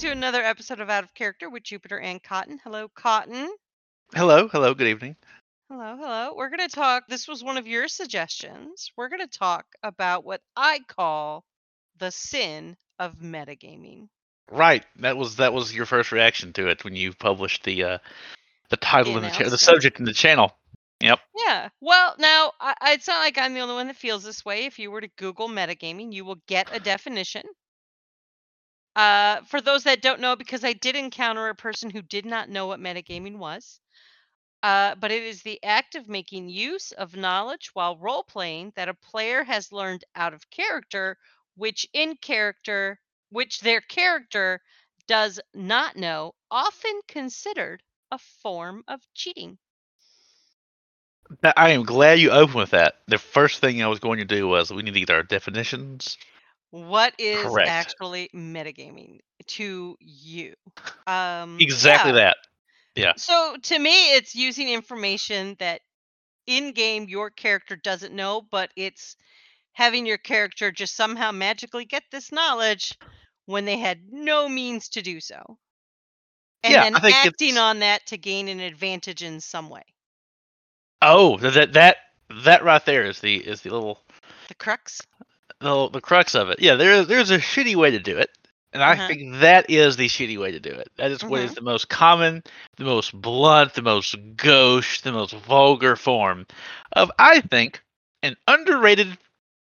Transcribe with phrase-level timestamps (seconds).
[0.00, 2.58] to another episode of Out of Character with Jupiter and Cotton.
[2.64, 3.50] Hello, Cotton.
[4.14, 5.14] Hello, hello, good evening.
[5.68, 6.34] Hello, hello.
[6.34, 7.04] We're going to talk.
[7.06, 8.90] This was one of your suggestions.
[8.96, 11.44] We're going to talk about what I call
[11.98, 14.08] the sin of metagaming.
[14.50, 17.98] Right, that was that was your first reaction to it when you published the uh,
[18.70, 20.56] the title and the, cha- the subject in the channel.
[21.02, 21.20] Yep.
[21.46, 21.68] Yeah.
[21.82, 24.64] Well, now I, I- it's not like I'm the only one that feels this way.
[24.64, 27.42] If you were to Google metagaming, you will get a definition.
[28.96, 32.48] Uh, for those that don't know, because I did encounter a person who did not
[32.48, 33.80] know what metagaming was.
[34.62, 38.90] Uh, but it is the act of making use of knowledge while role playing that
[38.90, 41.16] a player has learned out of character,
[41.56, 44.60] which in character, which their character
[45.06, 49.56] does not know, often considered a form of cheating.
[51.56, 52.96] I am glad you opened with that.
[53.06, 56.18] The first thing I was going to do was we need to get our definitions.
[56.70, 57.68] What is Correct.
[57.68, 59.18] actually metagaming
[59.48, 60.54] to you?
[61.06, 62.16] Um, Exactly yeah.
[62.16, 62.36] that.
[62.96, 65.80] Yeah so to me, it's using information that
[66.46, 69.16] in game your character doesn't know, but it's
[69.72, 72.92] having your character just somehow magically get this knowledge
[73.46, 75.58] when they had no means to do so.
[76.62, 79.84] And Yeah, then acting it's- on that to gain an advantage in some way.
[81.02, 81.96] Oh, that that
[82.44, 84.00] that right there is the is the little
[84.48, 85.00] The crux?
[85.60, 86.60] The, the crux of it.
[86.60, 88.30] Yeah, there there's a shitty way to do it,
[88.72, 89.06] and I Uh-huh.
[89.06, 90.88] think that is the shitty way to do it.
[90.96, 92.42] That is what is the most common,
[92.76, 96.46] the most blunt, the most gauche, the most vulgar form
[96.92, 97.82] of I think
[98.22, 99.16] an underrated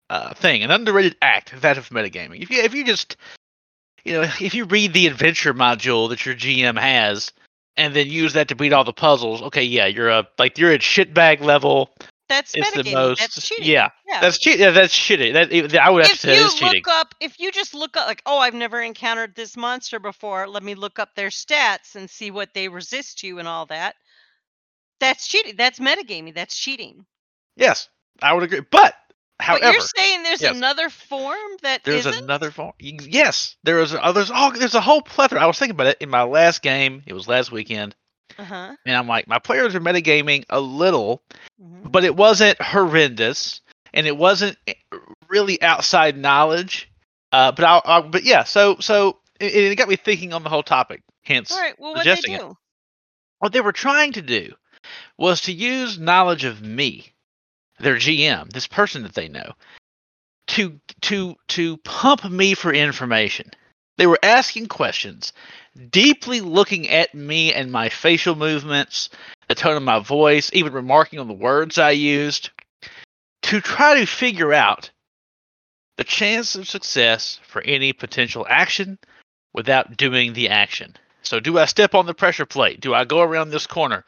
[0.09, 2.41] uh, thing, an underrated act that of metagaming.
[2.41, 3.17] If you if you just
[4.03, 7.31] you know if you read the adventure module that your GM has.
[7.79, 9.39] And then use that to beat all the puzzles.
[9.43, 11.91] Okay, yeah, you're a like you're at shitbag level.
[12.29, 13.65] That's It's the most That's cheating.
[13.65, 13.89] yeah.
[14.07, 14.21] Yeah.
[14.21, 14.61] That's cheating.
[14.61, 15.33] Yeah, that's shitty.
[15.33, 16.83] That I would have to if say you that is cheating.
[16.85, 20.47] look up if you just look up like oh i've never encountered this monster before
[20.47, 23.95] let me look up their stats and see what they resist to and all that
[24.99, 27.05] that's cheating that's metagaming that's cheating
[27.57, 27.89] Yes,
[28.21, 28.61] I would agree.
[28.69, 28.93] But
[29.39, 30.55] however, but you're saying there's yes.
[30.55, 32.23] another form that there's isn't?
[32.23, 32.73] another form.
[32.79, 33.95] Yes, there is.
[33.99, 34.51] Oh, there's all.
[34.51, 35.41] There's a whole plethora.
[35.41, 37.01] I was thinking about it in my last game.
[37.07, 37.95] It was last weekend,
[38.37, 41.21] uh-huh and I'm like, my players are metagaming a little,
[41.61, 41.91] mhm.
[41.91, 43.61] but it wasn't horrendous,
[43.93, 44.73] and it wasn't eh,
[45.29, 46.91] really outside knowledge.
[47.31, 48.43] Uh, but I'll, I'll but yeah.
[48.43, 51.03] So so it, it got me thinking on the whole topic.
[51.23, 52.39] Hence, all right well what they suggesting it.
[52.39, 52.57] do
[53.39, 54.53] what they were trying to do
[55.17, 57.13] was to use knowledge of me,
[57.79, 59.53] their GM, this person that they know,
[60.47, 63.51] to to to pump me for information.
[63.97, 65.33] They were asking questions,
[65.89, 69.09] deeply looking at me and my facial movements,
[69.47, 72.51] the tone of my voice, even remarking on the words I used,
[73.43, 74.91] to try to figure out
[75.97, 78.99] the chance of success for any potential action
[79.53, 80.95] without doing the action.
[81.23, 82.79] So do I step on the pressure plate?
[82.79, 84.05] Do I go around this corner?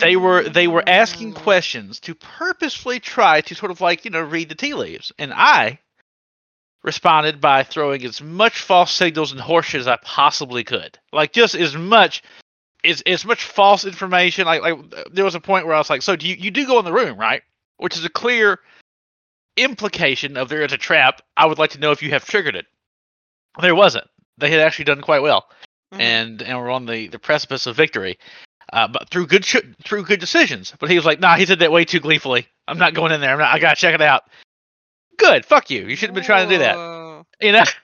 [0.00, 1.40] They were they were asking Oh.
[1.40, 5.12] questions to purposefully try to sort of like, you know, read the tea leaves.
[5.18, 5.78] And I
[6.82, 10.98] responded by throwing as much false signals and horseshit as I possibly could.
[11.12, 12.22] Like just as much
[12.84, 14.46] as as much false information.
[14.46, 14.78] Like like
[15.12, 16.84] there was a point where I was like, so do you you do go in
[16.84, 17.42] the room, right?
[17.78, 18.58] Which is a clear
[19.56, 21.20] implication of there is a trap.
[21.36, 22.66] I would like to know if you have triggered it.
[23.60, 24.06] There wasn't.
[24.38, 25.48] They had actually done quite well
[25.92, 26.00] Mhm.
[26.00, 28.18] and and we're on the, the precipice of victory,
[28.72, 30.72] uh, but through good sh- through good decisions.
[30.80, 32.46] But he was like, "Nah, he said that way too gleefully.
[32.66, 33.32] I'm not going in there.
[33.32, 34.22] I'm not, I gotta check it out."
[35.18, 35.86] Good, fuck you.
[35.86, 37.24] You shouldn't have been trying to do that.
[37.40, 37.64] You know?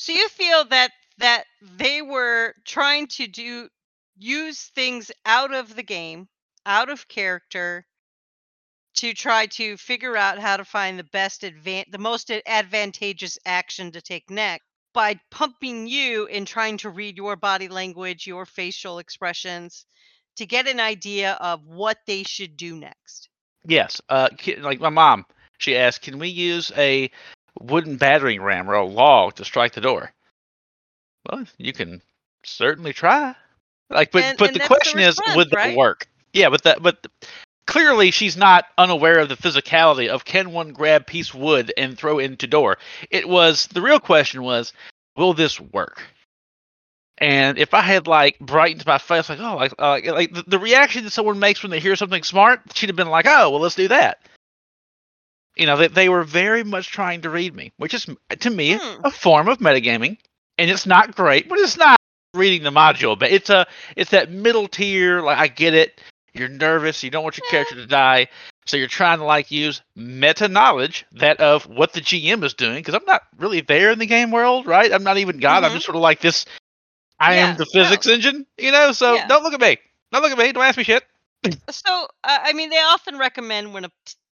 [0.00, 3.68] So you feel that that they were trying to do
[4.16, 6.28] use things out of the game,
[6.64, 7.84] out of character
[8.94, 13.90] to try to figure out how to find the best advan- the most advantageous action
[13.92, 18.98] to take next by pumping you and trying to read your body language, your facial
[18.98, 19.84] expressions
[20.36, 23.28] to get an idea of what they should do next.
[23.64, 24.00] Yes.
[24.08, 24.28] Uh,
[24.58, 25.26] like my mom,
[25.58, 27.10] she asked, "Can we use a
[27.60, 30.12] wooden battering ram or a log to strike the door?"
[31.30, 32.00] Well, you can
[32.44, 33.34] certainly try.
[33.90, 35.76] Like, but And- but and the that's the question is, would that right?
[35.76, 36.06] work?
[36.32, 37.06] Yeah, but that but
[37.66, 42.18] clearly she's not unaware of the physicality of can one grab piece wood and throw
[42.18, 42.78] into door.
[43.10, 44.72] It was the real question was,
[45.16, 46.02] will this work?
[47.20, 50.44] And if I had like brightened my face, like oh, like uh, like, like the,
[50.46, 53.50] the reaction that someone makes when they hear something smart, she'd have been like, oh,
[53.50, 54.20] well, let's do that.
[55.58, 58.06] You know, they, they were very much trying to read me, which is
[58.40, 59.00] to me Hmm.
[59.02, 60.18] a form of metagaming,
[60.58, 61.98] and it's not great, but it's not
[62.34, 63.66] reading the module, but it's a
[63.96, 65.20] it's that middle tier.
[65.20, 66.00] Like I get it.
[66.34, 67.02] You're nervous.
[67.02, 68.28] You don't want your character to die.
[68.66, 72.76] So you're trying to like use meta knowledge that of what the GM is doing
[72.76, 74.92] because I'm not really there in the game world, right?
[74.92, 75.64] I'm not even God.
[75.64, 75.74] I'm Mhm.
[75.74, 76.44] just sort of like this.
[77.18, 78.92] I Yeah, am the physics engine, you know.
[78.92, 79.26] So Yeah.
[79.28, 79.78] don't look at me.
[80.12, 80.52] Don't look at me.
[80.52, 81.04] Don't ask me shit.
[81.70, 83.90] So, uh, I mean, they often recommend when a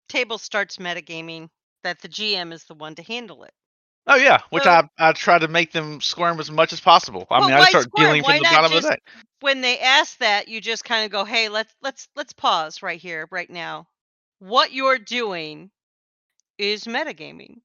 [0.08, 1.48] table starts metagaming
[1.82, 3.52] that the GM is the one to handle it.
[4.06, 7.26] Oh yeah, which So- I I try to make them squirm as much as possible.
[7.30, 8.04] I Well, mean, I start squirm?
[8.04, 9.02] dealing Why from the bottom of the deck.
[9.40, 13.00] When they ask that, you just kind of go, "Hey, let's let's let's pause right
[13.00, 13.88] here, right now.
[14.40, 15.70] What you're doing
[16.58, 17.60] is metagaming.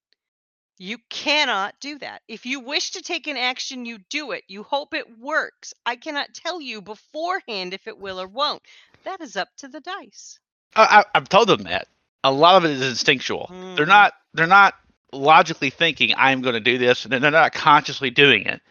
[0.78, 2.22] You cannot do that.
[2.30, 4.46] If you wish to take an action, you do it.
[4.48, 5.74] You hope it works.
[5.86, 8.62] I cannot tell you beforehand if it will or won't.
[9.04, 10.40] That is up to the dice."
[10.76, 11.90] I, I, I've told them that.
[12.24, 13.48] A lot of it is instinctual.
[13.76, 13.90] They're Mhm.
[13.90, 14.14] not.
[14.34, 14.76] They're not
[15.14, 18.62] logically thinking I'm going to do this, and they're not consciously doing it.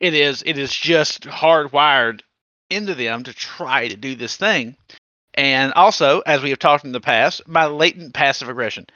[0.00, 0.42] It is.
[0.46, 2.20] It is just hardwired
[2.70, 4.76] into them to try to do this thing.
[5.34, 8.86] And also, as we have talked in the past, my latent passive aggression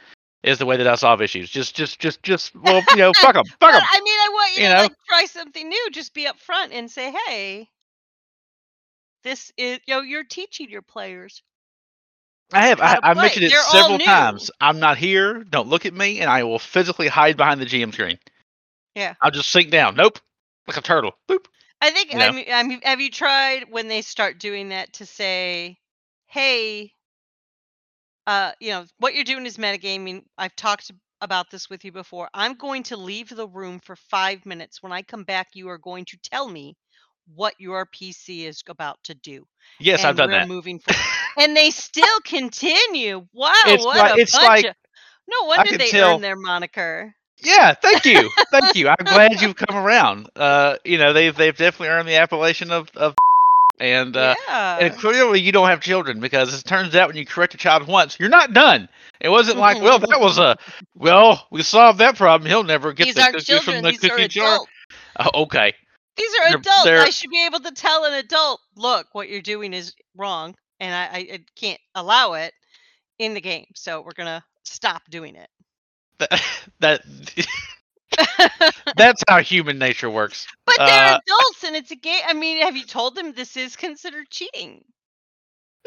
[0.42, 1.50] is the way that I solve issues.
[1.50, 2.54] Just, just, just, just.
[2.54, 3.82] Well, you know, fuck them, fuck them.
[3.82, 4.82] I mean, I want you, You to know?
[4.82, 5.88] like try something new.
[5.90, 7.68] Just be upfront and say, "Hey,
[9.22, 11.42] this is you know you're teaching your players."
[12.52, 12.80] I have.
[12.80, 14.50] I, I mentioned it They're several times.
[14.60, 15.44] I'm not here.
[15.44, 18.18] Don't look at me, and I will physically hide behind the GM screen.
[18.94, 19.14] Yeah.
[19.20, 19.94] I'll just sink down.
[19.94, 20.18] Nope.
[20.66, 21.12] Like a turtle.
[21.28, 21.46] Boop.
[21.80, 22.12] I think.
[22.12, 22.32] You I know?
[22.32, 25.78] mean, I mean, have you tried when they start doing that to say,
[26.26, 26.92] "Hey,
[28.26, 30.24] uh, you know what you're doing is metagaming.
[30.38, 32.28] I've talked about this with you before.
[32.34, 34.82] I'm going to leave the room for five minutes.
[34.82, 36.76] When I come back, you are going to tell me."
[37.34, 39.46] What your PC is about to do.
[39.78, 40.48] Yes, and I've done that.
[40.48, 41.00] moving forward.
[41.38, 43.26] and they still continue.
[43.32, 44.74] Wow, It's what like- a it's bunch like- of
[45.28, 47.14] no wonder they tell- earned their moniker.
[47.42, 48.88] Yeah, thank you, thank you.
[48.88, 50.28] I'm glad you've come around.
[50.36, 53.14] Uh, you know, they've they've definitely earned the appellation of of,
[53.80, 54.76] and uh, yeah.
[54.78, 57.86] and clearly you don't have children because it turns out when you correct a child
[57.86, 58.88] once, you're not done.
[59.20, 60.58] It wasn't like, well, that was a,
[60.96, 62.46] well, we solved that problem.
[62.50, 63.76] He'll never get These the cookie children.
[63.76, 64.58] from the These cookie jar.
[65.18, 65.72] Oh, okay,
[66.20, 66.84] These are They're- adults.
[66.84, 70.54] they're- I should be able to tell an adult, look, what you're doing is wrong,
[70.78, 72.52] and I, I, can't allow it
[73.18, 73.66] in the game.
[73.74, 75.48] So we're gonna stop doing it.
[76.18, 76.42] that,
[76.80, 77.02] that
[78.96, 80.46] that's how human nature works.
[80.66, 82.22] But they're Uh, adults, and it's a game.
[82.26, 84.84] I mean, have you told them this is considered cheating?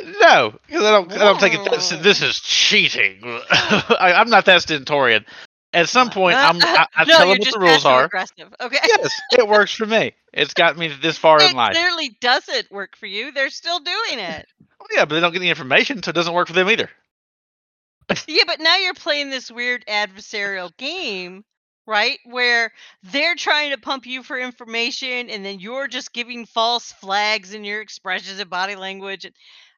[0.01, 1.12] No, because I don't.
[1.12, 1.97] I don't think it, this, Oh.
[1.97, 3.19] this is cheating.
[3.51, 5.25] I, I'm not that stentorian.
[5.73, 6.57] At some point, I'm.
[6.61, 8.05] I, I no, tell them what the rules are.
[8.05, 8.53] aggressive.
[8.61, 8.77] Okay.
[8.85, 10.13] Yes, it works for me.
[10.31, 11.75] It's got me this far it in life.
[11.75, 13.31] It clearly doesn't work for you.
[13.31, 14.47] They're still doing it.
[14.79, 16.89] Well, yeah, but they don't get the information, so it doesn't work for them either.
[18.27, 21.43] yeah, but now you're playing this weird adversarial game,
[21.87, 22.19] right?
[22.25, 22.71] Where
[23.03, 27.63] they're trying to pump you for information, and then you're just giving false flags in
[27.63, 29.25] your expressions and body language.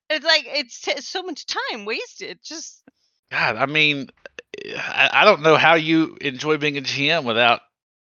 [0.09, 2.39] It's like it's t- so much time wasted.
[2.43, 2.81] Just
[3.31, 4.09] God, I mean,
[4.77, 7.61] I, I don't know how you enjoy being a GM without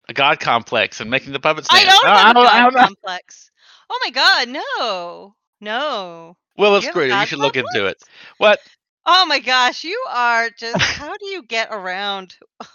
[0.09, 3.51] a god complex and making the puppets I don't have a don't- god complex.
[3.89, 6.37] Oh my god, no, no.
[6.57, 7.11] Well, it's great.
[7.11, 7.97] You should look into it.
[8.37, 8.59] What?
[9.05, 10.81] Oh my gosh, you are just.
[10.81, 12.35] how do you get around?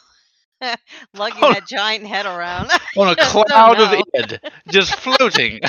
[1.14, 1.52] Lugging Oh.
[1.52, 2.70] that giant head around.
[2.96, 5.60] On a cloud of id, just floating.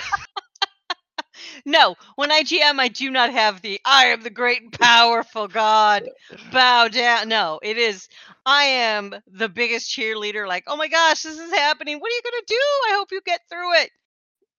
[1.65, 5.47] No, when I GM, I do not have the I am the great and powerful
[5.47, 6.09] God.
[6.51, 7.29] Bow down.
[7.29, 8.09] No, it is
[8.45, 10.47] I am the biggest cheerleader.
[10.47, 11.99] Like, oh my gosh, this is happening.
[11.99, 12.55] What are you gonna do?
[12.55, 13.91] I hope you get through it.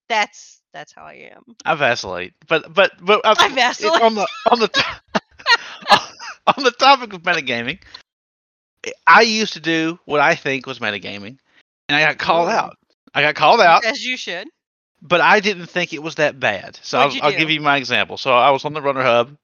[0.09, 1.55] That's that's how I am.
[1.63, 4.01] I vacillate, but but but uh, I vacillate.
[4.01, 4.95] on the on the to-
[6.57, 7.79] on the topic of metagaming.
[9.07, 11.37] I used to do what I think was metagaming,
[11.89, 12.77] and I got called out.
[13.13, 14.47] I got called out, As you should.
[15.07, 16.79] But I didn't think it was that bad.
[16.81, 18.17] So I'll, I'll give you my example.
[18.17, 19.37] So I was on the runner hub,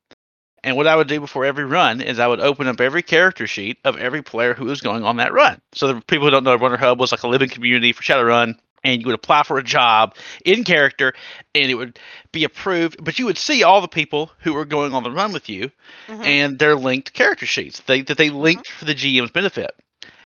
[0.63, 3.47] and what I would do before every run is I would open up every character
[3.47, 5.61] sheet of every player who was going on that run.
[5.73, 8.57] So the people who don't know, runner hub was like a living community for Shadowrun,
[8.83, 11.13] and you would apply for a job in character,
[11.53, 11.99] and it would
[12.31, 13.03] be approved.
[13.03, 15.71] But you would see all the people who were going on the run with you,
[16.07, 16.25] Mhm.
[16.25, 19.71] and their linked character sheets they, that they linked for the GM's benefit.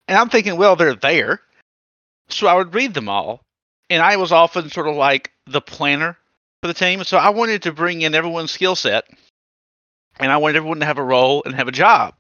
[0.06, 1.42] And I'm thinking, well, they're there,
[2.30, 3.42] so I would read them all.
[3.90, 6.16] And I was often sort of like the planner
[6.62, 9.04] for the team, so I wanted to bring in everyone's skill set,
[10.18, 12.14] and I wanted everyone to have a role and have a job.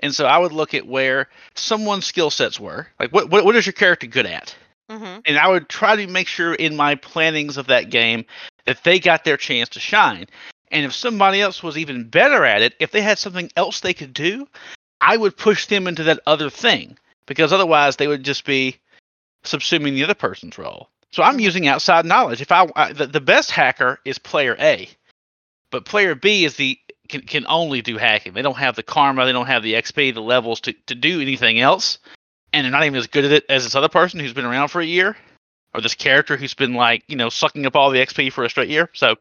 [0.00, 3.56] And so I would look at where someone's skill sets were, like what, what what
[3.56, 4.54] is your character good at,
[4.90, 5.22] Mhm.
[5.24, 8.26] and I would try to make sure in my plannings of that game
[8.66, 10.26] that they got their chance to shine.
[10.70, 13.94] And if somebody else was even better at it, if they had something else they
[13.94, 14.48] could do,
[15.00, 18.78] I would push them into that other thing because otherwise they would just be
[19.44, 20.90] subsuming the other person's role.
[21.14, 22.40] So I'm using outside knowledge.
[22.40, 24.88] If I, I the, the best hacker is player A,
[25.70, 26.76] but player B is the
[27.08, 28.32] can, can only do hacking.
[28.32, 31.20] They don't have the karma, they don't have the XP, the levels to, to do
[31.20, 32.00] anything else,
[32.52, 34.68] and they're not even as good at it as this other person who's been around
[34.68, 35.16] for a year,
[35.72, 38.50] or this character who's been like you know sucking up all the XP for a
[38.50, 38.90] straight year.
[38.92, 39.14] So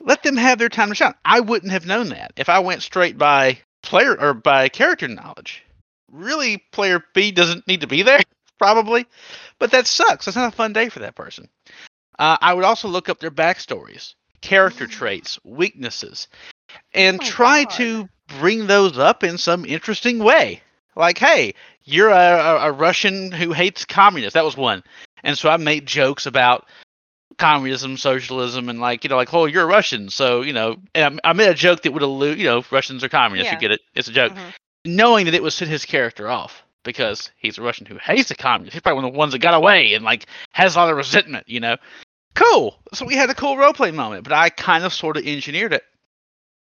[0.00, 1.14] let them have their time to shine.
[1.24, 5.62] I wouldn't have known that if I went straight by player or by character knowledge.
[6.10, 8.20] Really, player B doesn't need to be there,
[8.58, 9.06] probably,
[9.58, 10.24] but that sucks.
[10.24, 11.48] That's not a fun day for that person.
[12.18, 16.28] Uh, I would also look up their backstories, character traits, weaknesses,
[16.92, 17.72] and my try God.
[17.72, 18.08] to
[18.38, 20.62] bring those up in some interesting way.
[20.96, 24.34] Like, hey, you're a, a, a Russian who hates communists.
[24.34, 24.82] That was one.
[25.22, 26.66] And so I made jokes about
[27.36, 30.08] communism, socialism, and like, you know, like, oh, you're a Russian.
[30.08, 33.02] So, you know, and I, I made a joke that would allude, you know, Russians
[33.02, 33.50] are communists.
[33.50, 33.56] Yeah.
[33.56, 33.80] You get it?
[33.94, 34.32] It's a joke.
[34.32, 34.52] Mhm.
[34.84, 38.34] Knowing that it would set his character off because he's a Russian who hates the
[38.34, 38.74] communists.
[38.74, 40.96] He's probably one of the ones that got away and like has a lot of
[40.96, 41.76] resentment, you know?
[42.34, 42.78] Cool.
[42.92, 45.82] So we had a cool roleplay moment, but I kind of sort of engineered it.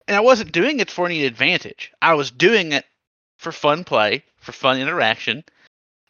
[0.08, 1.92] And I wasn't doing it for any advantage.
[2.00, 2.84] I was doing it
[3.38, 5.44] for fun play, for fun interaction,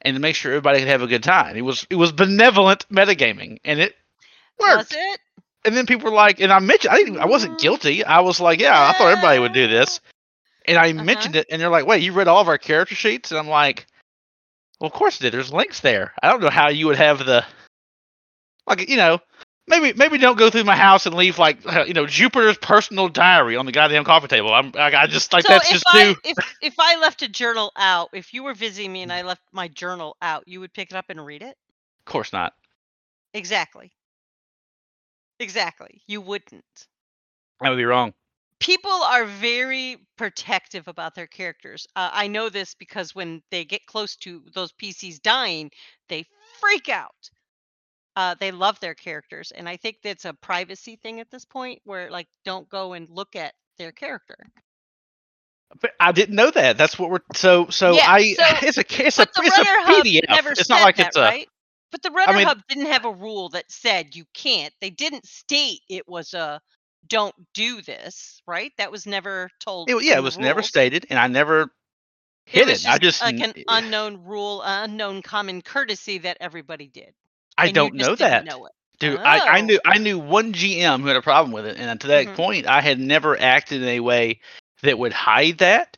[0.02, 1.57] and to make sure everybody could have a good time.
[1.57, 3.95] It was it was benevolent metagaming, and it
[4.59, 4.95] Was worked.
[4.95, 5.21] it?
[5.64, 7.62] And then people were like, and I mentioned I didn't I wasn't Mm.
[7.62, 8.04] guilty.
[8.04, 10.00] I was like, yeah, I thought everybody would do this.
[10.66, 11.04] And I Uh-huh.
[11.04, 13.31] mentioned it, and they're like, wait, you read all of our character sheets?
[13.31, 13.87] And I'm like,
[14.82, 15.32] well, of course I did.
[15.32, 16.12] There's links there.
[16.20, 17.44] I don't know how you would have the
[18.66, 19.20] like, you know,
[19.68, 23.08] maybe maybe don't go through my house and leave like uh, you know Jupiter's personal
[23.08, 24.52] diary on the goddamn coffee table.
[24.52, 26.20] I'm I, I just like so that's just I too.
[26.24, 29.42] if if I left a journal out, if you were visiting me and I left
[29.52, 31.56] my journal out, you would pick it up and read it?
[32.00, 32.52] Of course not.
[33.34, 33.92] Exactly.
[35.38, 36.02] Exactly.
[36.08, 36.88] You wouldn't.
[37.60, 38.14] I would be wrong.
[38.62, 41.87] People are very protective about their characters.
[41.97, 45.71] Uh, I know this because when they get close to those PCs dying,
[46.09, 46.25] they
[46.61, 47.31] freak out.
[48.14, 51.81] Uh, they love their characters, and I think that's a privacy thing at this point,
[51.85, 54.37] where like don't go and look at their character.
[55.81, 56.76] But I didn't know that.
[56.78, 60.28] That's what we're so so Yeah, I so- it's a it's a it's a PDF.
[60.28, 61.49] never It's not like that, it's a right?
[61.90, 64.73] But the Runner mean- Hub didn't have a rule that said you can't.
[64.81, 66.61] They didn't state it was a
[67.06, 68.73] don't do this, right?
[68.78, 69.88] That was never told.
[69.88, 71.71] it, yeah, it was never stated, and I never
[72.52, 72.87] It hit was it.
[72.87, 77.14] I just like an n- unknown rule, unknown common courtesy that everybody did.
[77.59, 78.47] I don't know that.
[78.47, 78.73] Know it.
[78.99, 79.62] Dude, I, I Oh.
[79.62, 82.35] knew I knew one GM who had a problem with it, and to that Mhm.
[82.35, 84.40] point, I had never acted in a way
[84.82, 85.97] that would hide that.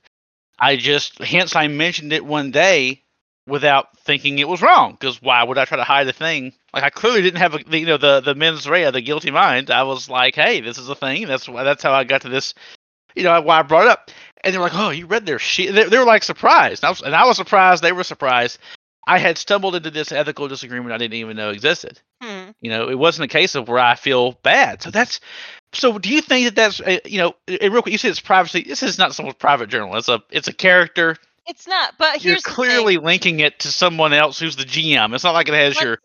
[0.59, 3.04] I just, hence, I mentioned it one day
[3.47, 4.93] without thinking it was wrong.
[4.93, 6.53] Because why would I try to hide a thing?
[6.73, 9.31] Like I clearly didn't have a, the, you know, the the mens rea, the guilty
[9.31, 9.71] mind.
[9.71, 11.27] I was like, hey, this is a thing.
[11.27, 11.65] That's why.
[11.65, 12.55] That's how I got to this.
[13.15, 14.11] You know, why I brought it up.
[14.43, 15.75] And they were like, oh, you read their shit.
[15.75, 16.85] They, they were like surprised.
[16.85, 17.83] I was, and I was surprised.
[17.83, 18.59] They were surprised.
[19.07, 22.01] I had stumbled into this ethical disagreement I didn't even know existed.
[22.23, 22.51] Hmm.
[22.61, 24.83] You know, it wasn't a case of where I feel bad.
[24.83, 25.21] So that's.
[25.75, 27.93] So do you think that that's uh, you know, uh, real quick?
[27.93, 28.63] You said it's privacy.
[28.63, 29.97] This is not someone's private journal.
[29.97, 31.17] It's a it's a character.
[31.47, 31.95] It's not.
[31.99, 32.55] But You're here's thing.
[32.55, 35.15] clearly linking it to someone else who's the GM.
[35.15, 35.99] It's not like it has What- your.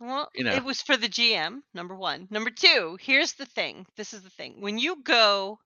[0.00, 0.52] Well, you know.
[0.52, 2.26] it was for the GM, number one.
[2.28, 3.86] Number two, here's the thing.
[3.96, 4.56] This is the thing.
[4.60, 5.60] When you go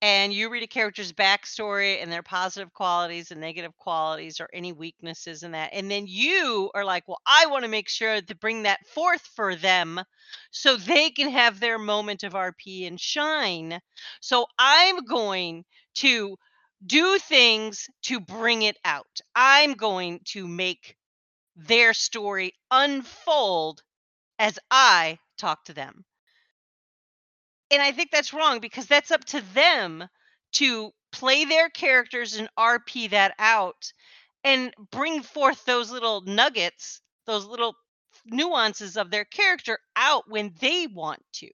[0.00, 4.70] and you read a character's backstory and their positive qualities and negative qualities or any
[4.72, 8.36] weaknesses in that, and then you are like, well, I want to make sure to
[8.36, 10.00] bring that forth for them
[10.52, 13.80] so they can have their moment of RP and shine.
[14.20, 15.64] So I'm going
[15.96, 16.36] to
[16.84, 19.20] do things to bring it out.
[19.34, 20.96] I'm going to make
[21.56, 23.82] their story unfold
[24.38, 26.04] as I talk to them.
[27.70, 30.08] And I think that's wrong because that's up to them
[30.52, 33.92] to play their characters and RP that out
[34.44, 37.74] and bring forth those little nuggets, those little
[38.26, 41.50] nuances of their character out when they want to,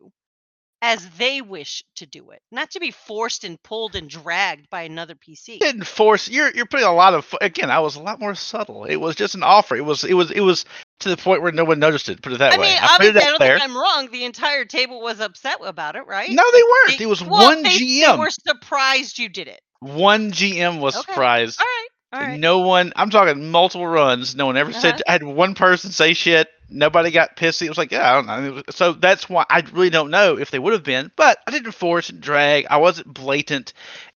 [0.87, 4.83] as they wish to do it, not to be forced and pulled and dragged by
[4.83, 5.59] another PC.
[5.59, 6.29] Didn't force.
[6.29, 7.35] You're you're putting a lot of.
[7.41, 8.85] Again, I was a lot more subtle.
[8.85, 9.77] It was just an offer.
[9.77, 10.67] It was it was it was
[11.01, 12.21] to the point where no one noticed it.
[12.21, 12.67] Put it that I way.
[12.69, 13.59] mean, I obviously, I don't there.
[13.59, 14.11] think I'm wrong.
[14.13, 16.31] The entire table was upset about it, right?
[16.31, 16.99] No, they weren't.
[16.99, 18.13] They- it was well, one they, GM.
[18.13, 19.61] They were surprised you did it.
[19.81, 21.13] One GM was Okay.
[21.13, 21.61] surprised.
[21.61, 21.84] All right.
[22.21, 22.39] Right.
[22.39, 22.93] No one.
[22.97, 24.35] I'm talking multiple runs.
[24.35, 24.95] No one ever said.
[24.95, 25.03] Uh-huh.
[25.09, 26.49] I had one person say shit.
[26.71, 27.67] Nobody got pissy.
[27.67, 28.63] It was like, yeah, I don't know.
[28.71, 31.11] So that's why I really don't know if they would have been.
[31.17, 32.67] But I didn't force and drag.
[32.71, 33.73] I wasn't blatant.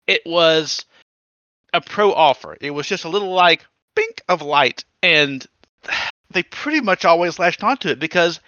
[0.07, 0.85] It was
[1.73, 2.57] a pro offer.
[2.61, 5.45] It was just a little like bink of light, and
[6.31, 8.39] they pretty much always latched onto it because.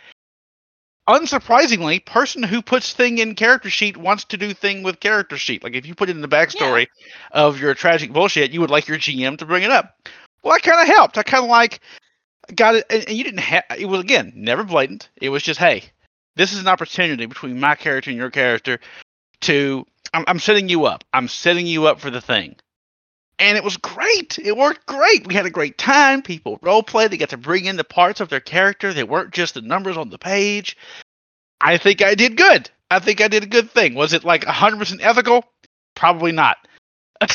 [1.07, 5.63] Unsurprisingly, person who puts thing in character sheet wants to do thing with character sheet.
[5.63, 6.87] Like if you put it in the backstory
[7.31, 10.09] of your tragic bullshit, you would like your GM to bring it up.
[10.43, 11.17] Well, I kind of helped.
[11.17, 11.79] I kind of like
[12.53, 13.63] got it, and, and you didn't have.
[13.77, 15.09] It was again never blatant.
[15.21, 15.83] It was just, hey,
[16.35, 18.79] this is an opportunity between my character and your character
[19.41, 21.03] to I'm, I'm setting you up.
[21.13, 22.55] I'm setting you up for the thing.
[23.39, 24.39] And it was great.
[24.39, 25.27] It worked great.
[25.27, 26.21] We had a great time.
[26.23, 27.07] People role play.
[27.07, 28.93] They got to bring in the parts of their character.
[28.93, 30.75] They weren't just the numbers on the page.
[31.61, 32.69] I think I did good.
[32.89, 33.93] I think I did a good thing.
[33.95, 35.43] Was it like 100% ethical?
[35.95, 36.57] Probably not.
[37.19, 37.29] but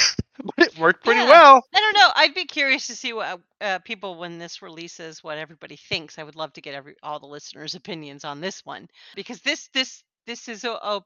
[0.58, 1.28] it worked pretty Yeah.
[1.28, 1.64] well.
[1.74, 2.08] I don't know.
[2.14, 6.18] I'd be curious to see what uh, people when this releases, what everybody thinks.
[6.18, 9.68] I would love to get every all the listeners' opinions on this one because this
[9.74, 11.04] this this is a a,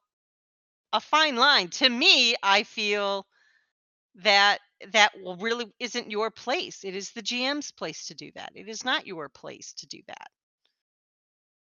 [0.92, 1.68] a fine line.
[1.68, 3.26] To me, I feel
[4.16, 4.60] that
[4.92, 6.84] that will really isn't your place.
[6.84, 8.52] It is the GM's place to do that.
[8.54, 10.28] It is not your place to do that.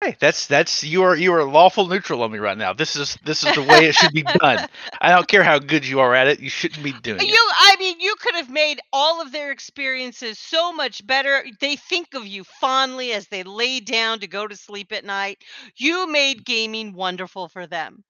[0.03, 2.73] Hey, that's that's you are you are lawful neutral on me right now.
[2.73, 4.67] This is this is the way it should be done.
[5.01, 6.41] I don't care how good you are at it.
[6.41, 7.41] You shouldn't be doing You, it.
[7.59, 11.45] I mean, you could have made all of their experiences so much better.
[11.61, 15.43] They think of you fondly as they lay down to go to sleep at night.
[15.77, 18.05] You made gaming wonderful for them.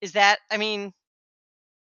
[0.00, 0.92] Is that, I mean,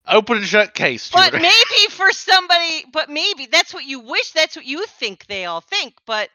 [0.09, 1.09] Open and shut case.
[1.09, 1.41] but Jordan.
[1.43, 5.61] maybe for somebody, but maybe that's what you wish, that's what you think they all
[5.61, 6.29] think, but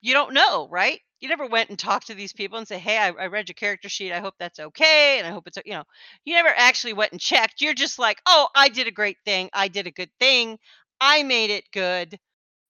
[0.00, 1.00] you don't know, right?
[1.20, 3.54] You never went and talked to these people and say, "Hey, I, I read your
[3.54, 4.12] character sheet.
[4.12, 5.84] I hope that's okay, and I hope it's you know."
[6.24, 7.60] You never actually went and checked.
[7.60, 9.48] You're just like, "Oh, I did a great thing.
[9.52, 10.58] I did a good thing.
[11.00, 12.18] I made it good,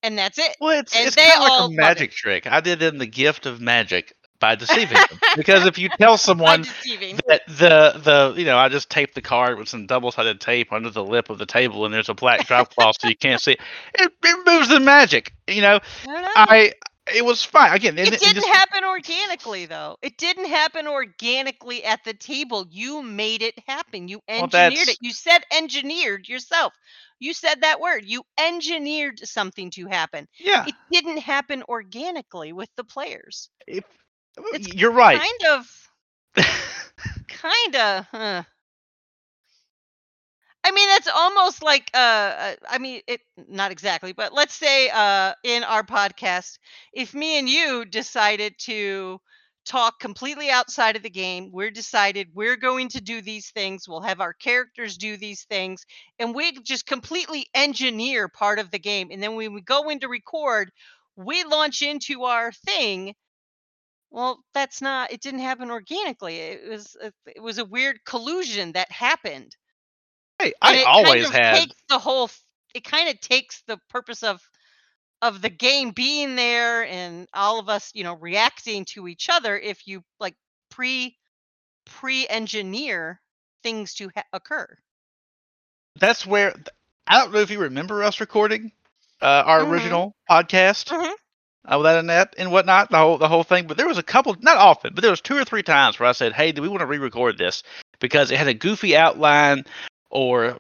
[0.03, 2.47] and that's it." Well, it's And it's kind of like a magic trick.
[2.47, 5.19] I did them the gift of magic by deceiving them.
[5.37, 9.59] Because if you tell someone that the the you know I just taped the card
[9.59, 12.47] with some double sided tape under the lip of the table and there's a black
[12.47, 13.61] drop cloth so you can't see it,
[13.95, 15.33] it, it moves the magic.
[15.47, 16.73] You know, I
[17.15, 17.73] it was fine.
[17.73, 17.99] Again.
[17.99, 19.97] it it didn't just- happen organically though.
[20.03, 22.67] It didn't happen organically at the table.
[22.71, 24.09] You made it happen.
[24.09, 24.99] You engineered that's- it.
[25.01, 26.73] You said engineered yourself.
[27.19, 28.05] You said that word.
[28.05, 30.29] You engineered something to happen.
[30.39, 33.49] Yeah, it didn't happen organically with the players.
[33.67, 33.85] If,
[34.53, 35.21] It's you're right.
[35.21, 36.47] kind of
[37.29, 38.43] kind of huh.
[40.67, 44.91] I mean, that's almost like uh, uh, I mean, it not exactly, but let's say
[44.91, 46.59] uh, in our podcast,
[46.93, 49.21] if me and you decided to
[49.65, 54.01] talk completely outside of the game, we're decided we're going to do these things, we'll
[54.01, 55.85] have our characters do these things,
[56.19, 60.09] and we just completely engineer part of the game, and then when we go into
[60.09, 60.73] record,
[61.15, 63.15] we launch into our thing.
[64.17, 65.13] Well, that's not.
[65.13, 66.39] It didn't happen organically.
[66.39, 66.97] It was.
[67.03, 69.57] A, it was a weird collusion that happened.
[70.41, 71.61] Hey, I always kind of had.
[71.61, 72.31] takes the whole
[72.75, 74.43] it kind of takes the purpose of
[75.23, 79.59] of the game being there and all of us you know reacting to each other
[79.59, 80.37] if you like
[80.71, 81.17] pre
[81.87, 83.21] pre engineer
[83.63, 84.79] things to ha- occur
[85.99, 86.55] That's where
[87.07, 88.73] I don't know if you remember us recording
[89.23, 89.71] uh, our Mhm.
[89.71, 90.93] original podcast.
[90.93, 91.15] Mhm.
[91.67, 93.67] Uh, with that and that and whatnot, the whole the whole thing.
[93.67, 96.09] But there was a couple, not often, but there was two or three times where
[96.09, 97.63] I said, "Hey, do we want to re-record this?"
[97.99, 99.65] Because it had a goofy outline,
[100.11, 100.59] or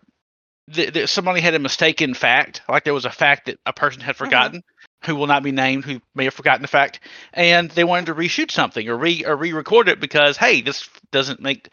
[0.73, 4.01] th- th- somebody had a mistaken fact, like there was a fact that a person
[4.01, 4.63] had forgotten,
[5.05, 7.01] who will not be named, who may have forgotten the fact,
[7.33, 11.41] and they wanted to reshoot something or re or re-record it because, hey, this doesn't
[11.41, 11.69] make.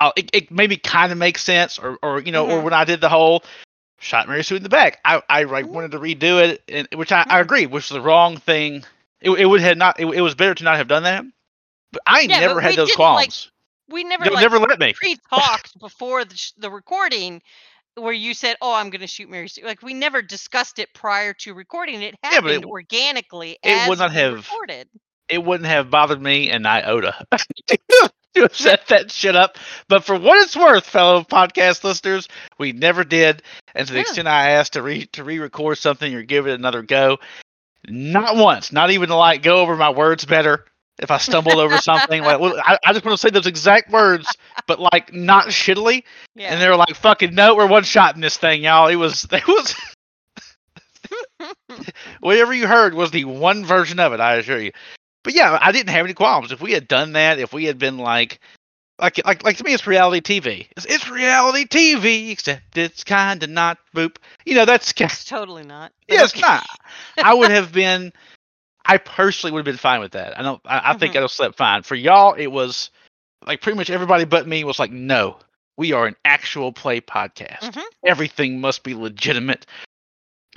[0.00, 2.64] Uh, it, it maybe kind of makes sense, or, or you know, or Mhm.
[2.64, 3.44] when I did the whole
[4.02, 5.00] shot Mary Sue in the back.
[5.04, 7.42] I I like, wanted to redo it, and, which I, I Mhm.
[7.42, 8.84] agree, which was the wrong thing.
[9.20, 10.00] It, it would have not.
[10.00, 11.24] It, it was better to not have done that.
[11.92, 13.50] But I Yeah, never but had those didn't, like, qualms.
[13.88, 14.94] we never They like never let me.
[14.94, 17.42] pre-talked before the, sh- the recording
[17.96, 19.62] where you said oh i'm going to shoot mary Sue.
[19.64, 23.98] like we never discussed it prior to recording it Yeah, it happened organically it would
[23.98, 24.88] not we have- recorded
[25.32, 29.56] It wouldn't have bothered me an iota to have set that shit up.
[29.88, 33.42] But for what it's worth, fellow podcast listeners, we never did.
[33.74, 34.02] And to the Yeah.
[34.02, 37.18] extent I asked to re to re-record something or give it another go,
[37.88, 40.66] not once, not even to like go over my words better.
[40.98, 43.90] If I stumbled over something, like well, I, I just want to say those exact
[43.90, 44.26] words,
[44.66, 46.04] but like not shittily.
[46.34, 48.96] yeah And they were like, "Fucking no, we're one shot in this thing, y'all." It
[48.96, 49.74] was, it was,
[52.20, 54.20] whatever you heard was the one version of it.
[54.20, 54.72] I assure you.
[55.24, 56.52] But yeah, I didn't have any qualms.
[56.52, 58.40] If we had done that, if we had been like,
[59.00, 60.66] like, like, like to me, it's reality TV.
[60.76, 63.78] It's, it's reality TV, except it's kind of not.
[63.94, 64.16] Boop.
[64.44, 66.66] You know, that's it's totally not yeah, it's not.
[67.22, 68.12] I would have been.
[68.84, 70.38] I personally would have been fine with that.
[70.38, 70.60] I don't.
[70.64, 71.18] I, I think Mhm.
[71.18, 71.82] I'd have slept fine.
[71.82, 72.90] For y'all, it was
[73.46, 75.38] like pretty much everybody but me was like, "No,
[75.76, 77.60] we are an actual play podcast.
[77.60, 77.82] Mhm.
[78.04, 79.66] Everything must be legitimate.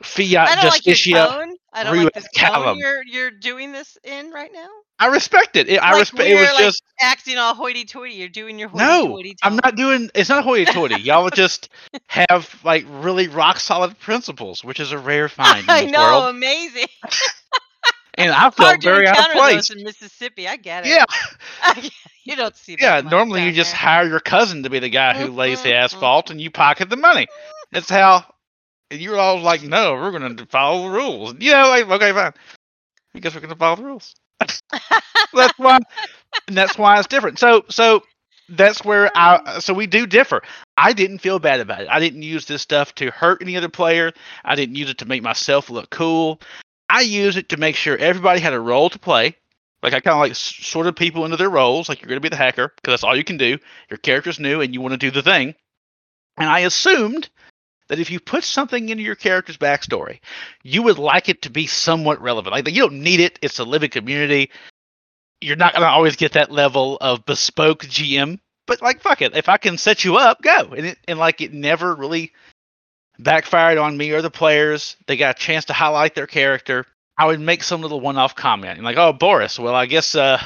[0.01, 2.77] Fiat don't like your justitia." tone i don't like this Callum.
[2.79, 5.67] you're you're doing this in right now I respect it.
[5.67, 6.29] It- I respect.
[6.29, 10.09] It was like, just acting all hoity-toity you're doing your hoity-toity No, I'm not doing.
[10.15, 11.01] It's not hoity-toity.
[11.01, 11.67] y'all just
[12.07, 16.35] have like really rock solid principles, which is a rare find i know world.
[16.35, 16.87] amazing
[18.17, 19.69] And I felt hard very out of place.
[19.69, 21.05] in mississippi i get it Yeah.
[22.25, 22.81] You don't see that.
[23.03, 25.75] Yeah, normally you down just hire your cousin to be the guy who lays the
[25.75, 27.27] asphalt and you pocket the money.
[27.71, 28.25] That's how
[28.95, 31.35] and you're all like, no, we're going to follow the rules.
[31.39, 32.31] You know, like, okay, fine.
[33.13, 34.15] I guess we're going to follow the rules.
[34.39, 35.79] that's why,
[36.47, 37.37] and that's why it's different.
[37.37, 38.03] So, so
[38.47, 39.59] that's where I, hmm.
[39.59, 40.43] so we do differ.
[40.77, 41.89] I didn't feel bad about it.
[41.89, 44.13] I didn't use this stuff to hurt any other player.
[44.45, 46.39] I didn't use it to make myself look cool.
[46.89, 49.35] I used it to make sure everybody had a role to play.
[49.83, 51.89] Like I kind of like sorted people into their roles.
[51.89, 53.57] Like you're going to be the hacker because that's all you can do.
[53.89, 55.53] Your character's new and you want to do the thing.
[56.37, 57.29] And I assumed
[57.87, 60.19] that if you put something into your character's backstory,
[60.63, 62.53] you would like it to be somewhat relevant.
[62.53, 63.39] Like you don't need it.
[63.41, 64.51] It's a living community.
[65.41, 68.39] You're not going to always get that level of bespoke GM.
[68.67, 70.73] But like fuck it, if I can set you up, go.
[70.75, 72.31] And it, and like it never really
[73.19, 74.97] backfired on me or the players.
[75.07, 76.85] They got a chance to highlight their character.
[77.17, 80.41] I would make some little one-off comment, and like, "Oh, Boris, well, I guess uh,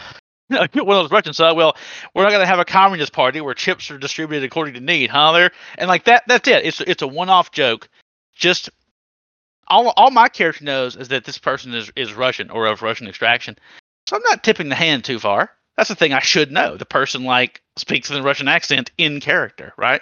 [0.73, 1.39] one of those.
[1.39, 1.77] Uh, well,
[2.13, 5.09] we're not going to have a communist party where chips are distributed according to need,
[5.09, 5.31] huh?
[5.31, 6.23] There and like that.
[6.27, 6.65] That's it.
[6.65, 7.87] It's it's a one-off joke.
[8.35, 8.69] Just
[9.67, 13.07] all all my character knows is that this person is is Russian or of Russian
[13.07, 13.57] extraction.
[14.07, 15.51] So I'm not tipping the hand too far.
[15.77, 16.77] That's the thing I should know.
[16.77, 20.01] The person like speaks in a Russian accent in character, right?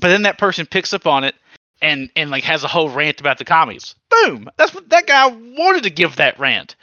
[0.00, 1.34] But then that person picks up on it
[1.82, 3.94] and and like has a whole rant about the commies.
[4.08, 4.48] Boom!
[4.56, 6.74] That's what that guy wanted to give that rant,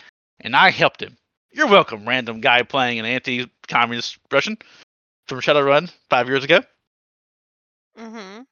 [0.42, 1.18] and I helped him.
[1.52, 4.58] You're welcome, random guy playing an anti-communist Russian
[5.28, 6.62] from Shadowrun five years ago.
[7.98, 8.46] Mhm.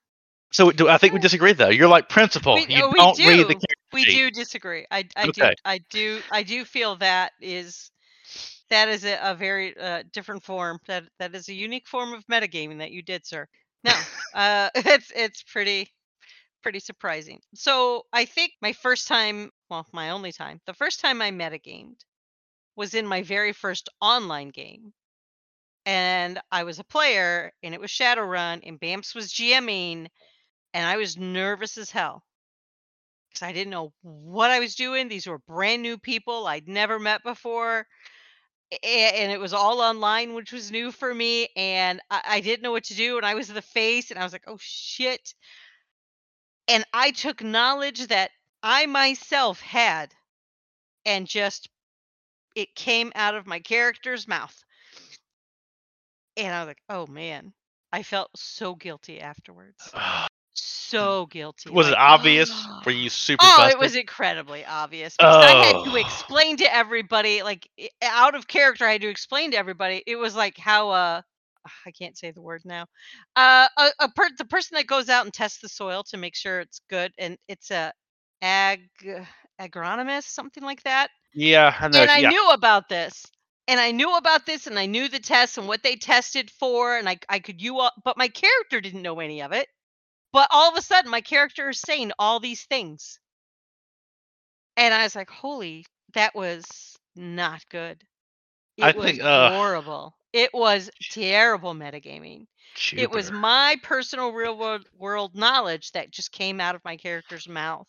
[0.51, 1.69] So do I think we disagree though?
[1.69, 2.55] You're like principal.
[2.55, 4.15] We- you oh, we don't read the character We sheet.
[4.15, 4.85] do disagree.
[4.91, 7.91] I, I do I do I do feel that is
[8.69, 10.79] that is a, a very uh, different form.
[10.87, 13.47] That that is a unique form of metagaming that you did, sir.
[13.83, 13.93] No,
[14.33, 15.91] uh, it's it's pretty
[16.63, 17.39] pretty surprising.
[17.53, 21.99] So I think my first time, well, my only time, the first time I metagamed
[22.77, 24.93] was in my very first online game.
[25.85, 30.07] And I was a player, and it was Shadowrun, and Bamps was GMing,
[30.73, 32.23] and I was nervous as hell
[33.29, 35.07] because I didn't know what I was doing.
[35.07, 37.87] These were brand new people I'd never met before.
[38.83, 41.47] And it was all online, which was new for me.
[41.55, 43.17] And I, I didn't know what to do.
[43.17, 45.33] And I was the face, and I was like, oh shit.
[46.67, 50.13] And I took knowledge that I myself had
[51.05, 51.69] and just
[52.57, 54.55] it came out of my character's mouth.
[56.35, 57.53] And I was like, oh man.
[57.93, 59.93] I felt so guilty afterwards.
[60.53, 61.69] So guilty.
[61.69, 62.51] Was it like, obvious?
[62.85, 63.45] Were you super?
[63.45, 63.79] Oh, busted?
[63.79, 65.95] it was incredibly obvious because I had to Oh.
[65.95, 67.69] explain to everybody, like
[68.01, 70.03] out of character, I had to explain to everybody.
[70.05, 71.21] It was like how uh,
[71.85, 72.87] I can't say the word now.
[73.35, 76.35] Uh, a, a per- the person that goes out and tests the soil to make
[76.35, 77.93] sure it's good, and it's a
[78.41, 78.89] ag
[79.59, 81.09] agronomist, something like that.
[81.33, 82.01] Yeah, I know.
[82.01, 82.29] And I yeah.
[82.29, 83.25] knew about this.
[83.67, 86.97] And I knew about this and I knew the tests and what they tested for
[86.97, 89.67] and I I could you all but my character didn't know any of it.
[90.31, 93.19] But all of a sudden my character is saying all these things.
[94.77, 96.65] And I was like, "Holy, that was
[97.15, 98.01] not good."
[98.77, 100.15] It I was think, uh, horrible.
[100.31, 102.45] It was terrible metagaming.
[102.93, 107.47] It was my personal real world, world knowledge that just came out of my character's
[107.49, 107.87] mouth.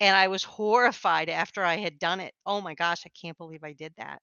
[0.00, 2.34] And I was horrified after I had done it.
[2.46, 4.20] Oh my gosh, I can't believe I did that.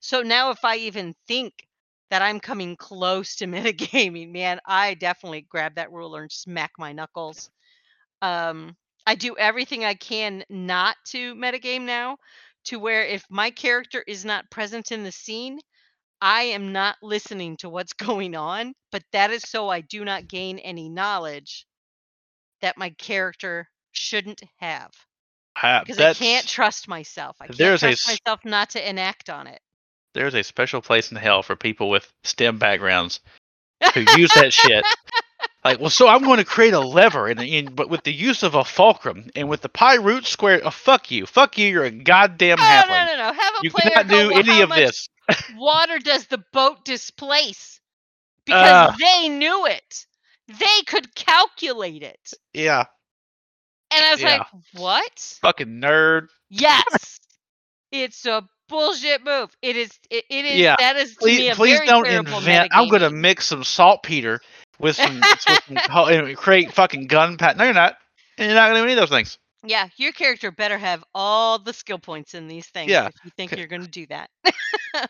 [0.00, 1.54] So now, if I even think
[2.10, 6.92] that I'm coming close to metagaming, man, I definitely grab that ruler and smack my
[6.92, 7.50] knuckles.
[8.22, 12.18] Um, I do everything I can not to metagame now,
[12.64, 15.60] to where if my character is not present in the scene,
[16.20, 20.28] I am not listening to what's going on, but that is so I do not
[20.28, 21.66] gain any knowledge
[22.60, 23.68] that my character
[23.98, 24.90] shouldn't have
[25.56, 27.36] Ha- because I can't trust myself.
[27.40, 29.60] I can't There's a trust s- myself not to enact on it.
[30.14, 33.20] There's a special place in hell for people with STEM backgrounds
[33.94, 34.84] who use that shit.
[35.64, 38.42] Like, well, so I'm going to create a lever, and, and but with the use
[38.42, 40.60] of a fulcrum and with the pi root square.
[40.64, 41.68] Oh, fuck you, fuck you.
[41.68, 43.06] You're a goddamn Oh halfling.
[43.06, 43.32] no no no!
[43.32, 45.08] Have a You player cannot do "Well, any of this.
[45.56, 47.80] Water does the boat displace?
[48.46, 48.96] Because Ah.
[48.98, 50.06] they knew it.
[50.48, 52.32] They could calculate it.
[52.54, 52.84] Yeah,
[53.90, 54.38] And I was Yeah.
[54.38, 55.38] like, "What?
[55.40, 56.28] fucking nerd.
[56.50, 57.18] Yes,
[57.92, 59.50] it's a bullshit move.
[59.62, 59.90] It is.
[60.10, 60.56] It, it is.
[60.58, 60.76] Yeah.
[60.78, 62.70] That is to me Please, please don't invent.
[62.72, 64.40] I'm going to mix some saltpeter
[64.78, 67.58] with some, with some create fucking gunpowder.
[67.58, 67.96] No, you're not.
[68.36, 69.38] And you're not going to do any of those things.
[69.64, 73.06] Yeah, your character better have all the skill points in these things Yeah.
[73.08, 74.30] if you think you're going to do that.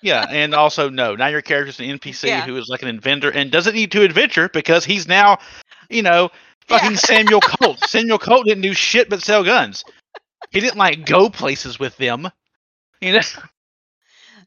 [0.02, 1.14] Yeah, and also no.
[1.14, 2.46] Now your character's an NPC Yeah.
[2.46, 5.38] who is like an inventor and doesn't need to adventure because he's now,
[5.90, 6.30] you know,
[6.68, 6.96] fucking Yeah.
[6.96, 7.81] Samuel Colt.
[7.85, 9.85] Samuel Colt didn't do shit but sell guns.
[10.50, 12.28] He didn't like go places with them.
[13.00, 13.20] You know,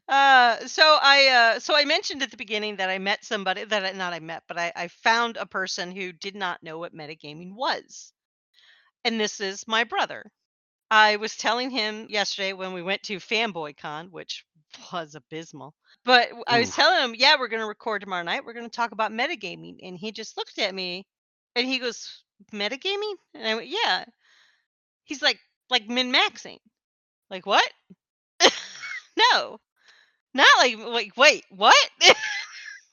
[0.08, 3.84] Uh, so I uh, so I mentioned at the beginning that I met somebody that
[3.84, 6.94] I, not I met, but I, I found a person who did not know what
[6.94, 8.12] metagaming was,
[9.04, 10.24] and this is my brother.
[10.90, 14.46] I was telling him yesterday when we went to Fanboy Con, which
[14.92, 15.74] was abysmal.
[16.06, 18.46] But I was telling him, yeah, we're going to record tomorrow night.
[18.46, 19.78] We're going to talk about metagaming.
[19.82, 21.06] And he just looked at me
[21.56, 23.14] and he goes, metagaming?
[23.34, 24.04] And I went, yeah.
[25.04, 25.38] He's like,
[25.70, 26.58] like min maxing.
[27.30, 27.68] Like, what?
[29.32, 29.58] no.
[30.34, 31.74] Not like, like, wait, what?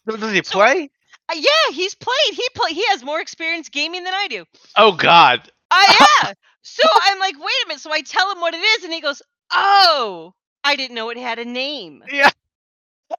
[0.08, 0.90] Does he So- play?
[1.32, 2.34] Uh, yeah, he's played.
[2.34, 2.74] He play.
[2.74, 4.46] He has more experience gaming than I do.
[4.76, 5.48] Oh God.
[5.70, 5.94] Uh,
[6.24, 6.34] yeah.
[6.64, 7.82] so I'm like, wait a minute.
[7.82, 11.18] So I tell him what it is, and he goes, oh, I didn't know it
[11.18, 12.04] had a name.
[12.12, 12.32] Yeah.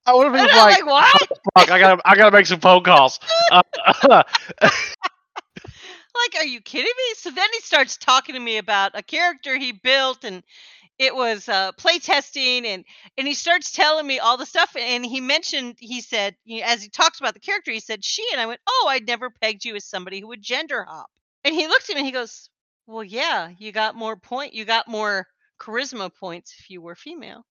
[0.07, 1.29] I would have been like, like, what?
[1.57, 3.21] fuck, I gotta, I gotta make some phone calls.
[3.53, 3.63] Uh,
[6.15, 7.15] Like, are you kidding me?
[7.17, 10.43] So then he starts talking to me about a character he built and
[11.01, 12.85] it was uh playtesting and
[13.17, 16.67] and he starts telling me all the stuff and he mentioned he said you know,
[16.67, 19.31] as he talks about the character he said she and I went oh I'd never
[19.31, 21.07] pegged you as somebody who would gender hop.
[21.43, 22.51] And he looked at me and he goes
[22.87, 25.27] well yeah you got more point you got more
[25.59, 27.45] charisma points if you were female.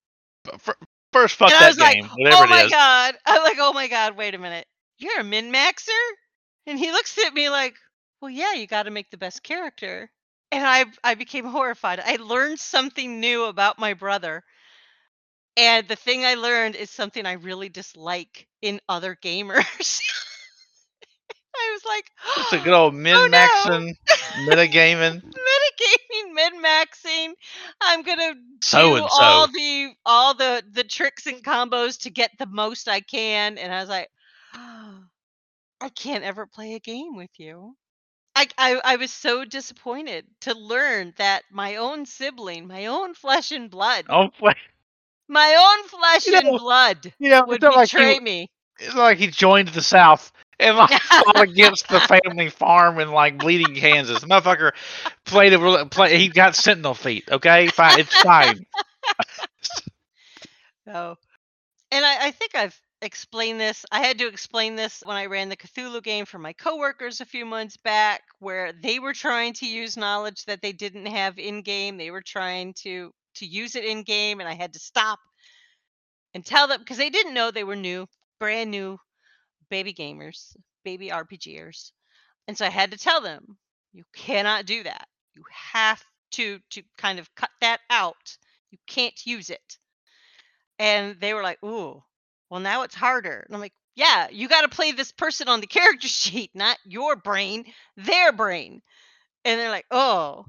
[0.59, 0.75] Fir-
[1.11, 3.15] first, fuck and I that was like, game, whatever oh my god.
[3.25, 4.67] I'm like oh my god wait a minute.
[4.99, 5.89] You're a min maxer
[6.67, 7.73] and he looks at me like
[8.21, 10.11] well yeah you got to make the best character
[10.51, 11.99] and I I became horrified.
[11.99, 14.43] I learned something new about my brother.
[15.57, 20.01] And the thing I learned is something I really dislike in other gamers.
[21.55, 23.69] I was like, Just a good old min Oh, no.
[23.71, 23.95] maxing,
[24.35, 25.21] metagaming.
[25.47, 27.33] metagaming, min maxing.
[27.81, 32.31] I'm gonna So do and all the all the the tricks and combos to get
[32.39, 33.57] the most I can.
[33.57, 34.09] And I was like,
[34.53, 37.78] I can't ever play a game with you.
[38.39, 43.51] I, I I was so disappointed to learn that my own sibling, my own flesh
[43.51, 44.29] and blood, Oh,
[45.27, 48.49] my own flesh You know, and blood You know, would it's like betray he, me.
[48.79, 53.39] it's like he joined the South and like fought against the family farm in like
[53.39, 54.23] Bleeding, Kansas.
[54.23, 54.71] Motherfucker
[55.25, 56.17] played a play.
[56.17, 57.29] He got sentinel feat.
[57.31, 57.99] Okay, fine.
[57.99, 58.65] It's fine.
[59.61, 59.81] So,
[60.87, 61.17] oh,
[61.91, 63.85] and I, I think I've explained this.
[63.91, 67.25] I had to explain this when I ran the Cthulhu game for my coworkers a
[67.25, 71.61] few months back, where they were trying to use knowledge that they didn't have in
[71.61, 71.97] game.
[71.97, 75.19] They were trying to to use it in game, and I had to stop
[76.33, 78.07] and tell them because they didn't know they were new,
[78.39, 78.99] brand new
[79.69, 81.91] baby gamers, baby RPGers,
[82.47, 83.57] and so I had to tell them
[83.93, 85.07] you cannot do that.
[85.35, 88.37] You have to to kind of cut that out.
[88.71, 89.77] You can't use it
[90.79, 92.03] and they were like, "Ooh,
[92.49, 95.61] well now it's harder." And I'm like, "Yeah, you got to play this person on
[95.61, 97.65] the character sheet, not your brain,
[97.97, 98.81] their brain."
[99.45, 100.45] And they're like, "Oh."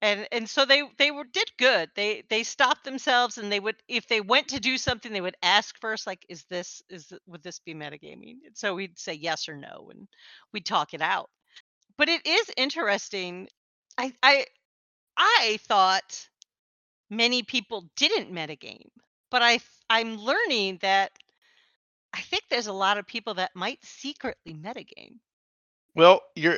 [0.00, 1.90] And and so they they were did good.
[1.94, 5.36] They they stopped themselves and they would if they went to do something they would
[5.42, 8.38] ask first like is this is would this be metagaming?
[8.46, 10.08] And so we'd say yes or no and
[10.52, 11.30] we'd talk it out.
[11.98, 13.48] But it is interesting.
[13.98, 14.46] I I
[15.16, 16.28] I thought
[17.10, 18.90] many people didn't metagame,
[19.30, 19.60] but I
[19.90, 21.12] I'm learning that
[22.14, 25.16] I think there's a lot of people that might secretly metagame.
[25.94, 26.56] Well, you're.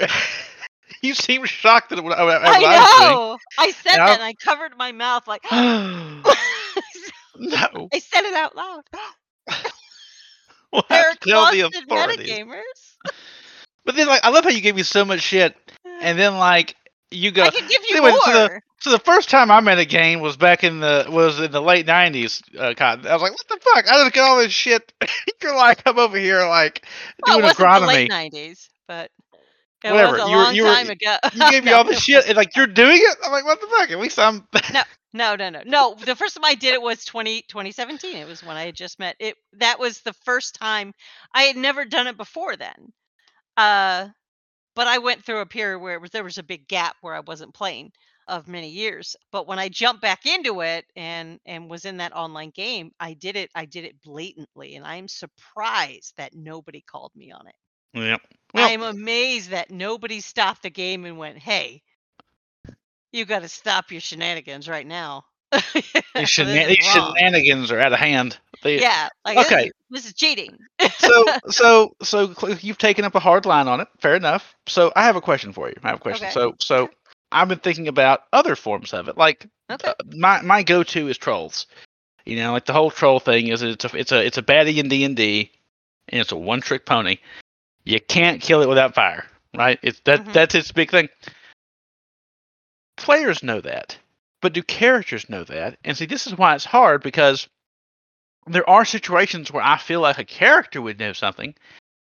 [1.03, 3.39] you seem shocked at what, at what I know.
[3.59, 6.23] I said And that I'll- and I covered my mouth like no.
[7.93, 8.83] I said it out loud.
[10.73, 12.29] we'll there are tell the authorities.
[12.31, 13.13] metagamers.
[13.85, 15.55] But then, like, I love how you gave me so much shit,
[16.01, 16.75] and then like
[17.11, 17.43] you go.
[17.45, 18.63] I can give you Anyway, so the- more.
[18.85, 22.43] So the first time I metagamed was back in the was in the late nineties.
[22.55, 23.07] Uh, Cotton.
[23.07, 24.93] I was like, "What the fuck?" I just get all this shit.
[25.43, 26.87] You're like, I'm over here like
[27.27, 29.11] Well, doing wasn't the late '90s, but
[29.83, 31.17] it Whatever, you were- you were- ago.
[31.33, 33.17] You gave me No, all this shit, and like you're doing it.
[33.25, 34.47] I'm like, "What the fuck?" At least I'm.
[35.15, 35.63] No, no, no.
[35.65, 38.17] No, the first time I did it was 20, 2017.
[38.17, 39.37] It was when I had just met it.
[39.55, 40.93] That was the first time
[41.33, 42.93] I had never done it before then.
[43.57, 44.09] Uh,
[44.75, 47.15] but I went through a period where it was, there was a big gap where
[47.15, 47.93] I wasn't playing
[48.29, 49.17] of many years.
[49.33, 53.15] But when I jumped back into it and and was in that online game, I
[53.15, 53.51] did it.
[53.55, 57.55] I did it blatantly, and I'm surprised that nobody called me on it.
[57.95, 58.17] yeah.
[58.55, 61.83] Well, I'm amazed that nobody stopped the game and went, "Hey,
[63.13, 65.25] you got to stop your shenanigans right now."
[65.75, 68.39] these, This these shenanigans are out of hand.
[68.63, 69.67] They- Yeah, like this Okay.
[69.67, 70.59] is- this is cheating.
[70.99, 73.89] so so so you've taken up a hard line on it.
[74.01, 74.55] Fair enough.
[74.67, 75.75] So I have a question for you.
[75.85, 76.27] I have a question.
[76.27, 76.33] Okay.
[76.33, 76.89] So so
[77.35, 79.19] I've been thinking about other forms of it.
[79.19, 79.89] Like Okay.
[79.89, 81.67] uh, my my go to is trolls.
[82.25, 84.79] You know, like the whole troll thing is it's a it's a it's a baddie
[84.79, 85.51] in D and D,
[86.09, 87.19] and it's a one trick pony.
[87.85, 89.79] You can't kill it without fire, right?
[89.83, 90.33] It's that Mhm.
[90.33, 91.09] that's its big thing.
[92.97, 93.99] Players know that,
[94.41, 95.79] but do characters know that?
[95.85, 97.49] And see, this is why it's hard because
[98.47, 101.55] there are situations where I feel like a character would know something,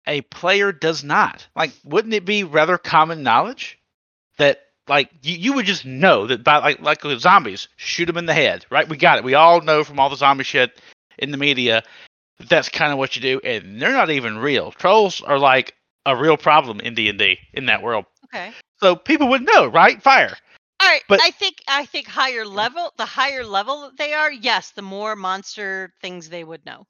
[0.06, 1.46] a player does not.
[1.56, 3.78] Like, wouldn't it be rather common knowledge
[4.38, 4.60] that
[4.92, 8.26] like you, you would just know that by like like with zombies, shoot them in
[8.26, 8.88] the head, right?
[8.88, 9.24] We got it.
[9.24, 10.78] We all know from all the zombie shit
[11.18, 11.82] in the media
[12.38, 14.70] that that's kind of what you do, and they're not even real.
[14.72, 15.74] Trolls are like
[16.04, 18.04] a real problem in D and D in that world.
[18.26, 18.52] Okay.
[18.80, 20.02] So people would know, right?
[20.02, 20.36] Fire.
[20.80, 24.72] All right, But- I think I think higher level, the higher level they are, yes,
[24.72, 26.86] the more monster things they would know.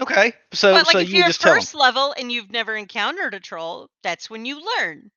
[0.00, 0.34] Okay.
[0.52, 3.40] So but like so if you you're just first level and you've never encountered a
[3.40, 5.10] troll, that's when you learn.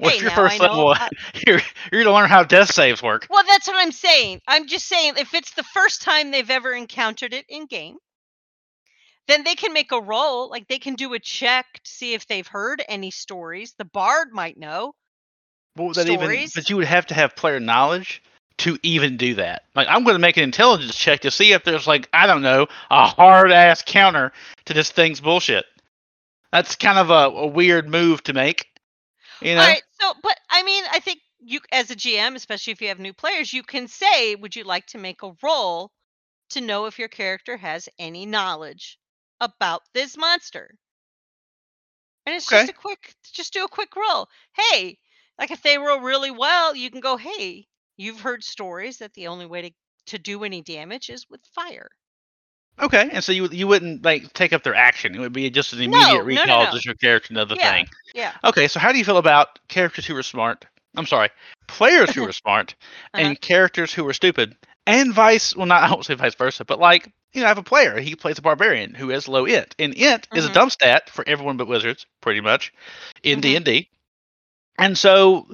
[0.00, 0.94] What's hey, your first level?
[1.46, 1.60] you're
[1.92, 3.26] you're gonna learn how death saves work.
[3.28, 4.40] Well, that's what I'm saying.
[4.48, 7.98] I'm just saying if it's the first time they've ever encountered it in game,
[9.28, 12.26] then they can make a roll, like they can do a check to see if
[12.26, 13.74] they've heard any stories.
[13.76, 14.94] The bard might know.
[15.76, 16.48] Would that even?
[16.54, 18.22] But you would have to have player knowledge
[18.58, 19.64] to even do that.
[19.74, 22.42] Like I'm going to make an intelligence check to see if there's like I don't
[22.42, 24.32] know a hard ass counter
[24.64, 25.66] to this thing's bullshit.
[26.52, 28.69] That's kind of a, a weird move to make.
[29.40, 32.72] You know, All right, so but I mean, I think you as a GM, especially
[32.72, 35.92] if you have new players, you can say, "Would you like to make a roll
[36.50, 38.98] to know if your character has any knowledge
[39.40, 40.78] about this monster?"
[42.24, 44.30] And it's just a quick, just do a quick roll.
[44.54, 44.98] Hey,
[45.38, 49.26] like if they roll really well, you can go, "Hey, you've heard stories that the
[49.26, 49.70] only way to
[50.06, 51.90] to do any damage is with fire."
[52.78, 53.10] Okay.
[53.12, 55.14] And so you you wouldn't like take up their action.
[55.14, 56.70] It would be just an No, immediate no, no, recall no.
[56.78, 57.70] to your character know the Yeah.
[57.72, 57.88] thing.
[58.14, 58.32] Yeah.
[58.44, 58.68] Okay.
[58.68, 60.66] So how do you feel about characters who are smart?
[60.96, 61.30] I'm sorry,
[61.68, 62.74] players who are smart
[63.14, 63.22] Uh-huh.
[63.26, 64.56] and characters who are stupid,
[64.86, 65.54] and vice.
[65.56, 68.00] Well, not I won't say vice versa, but like you know, I have a player.
[68.00, 70.54] He plays a barbarian who has low int, and int is a Mhm.
[70.54, 72.72] dumb stat for everyone but wizards, pretty much,
[73.22, 73.40] in.
[73.40, 73.88] D and D.
[74.78, 75.46] And so,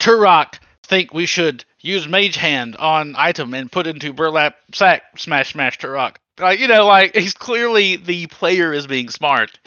[0.00, 0.58] Turok
[0.88, 5.02] think we should use Mage Hand on item and put into burlap sack.
[5.16, 9.58] Smash, smash, Turok Like you know, like he's clearly the player is being smart,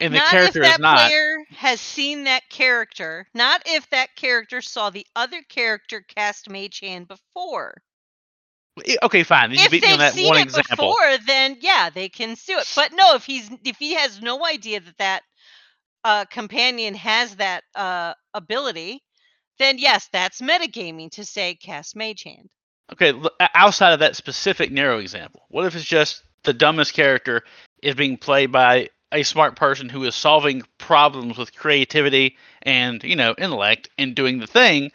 [0.00, 1.08] and the not character if is that not.
[1.08, 3.26] player has seen that character.
[3.34, 7.82] Not if that character saw the other character cast Mage Hand before.
[9.02, 9.52] Okay, fine.
[9.52, 10.76] You if beat me on they've seen it example.
[10.76, 12.70] before, then yeah, they can sue it.
[12.76, 15.22] But no, if he's if he has no idea that that
[16.04, 19.02] uh, companion has that uh, ability,
[19.58, 22.48] then yes, that's metagaming to say cast Mage Hand.
[22.92, 23.12] Okay,
[23.54, 27.42] outside of that specific narrow example, what if it's just the dumbest character
[27.82, 33.16] is being played by a smart person who is solving problems with creativity and you
[33.16, 34.92] know intellect and doing the thing?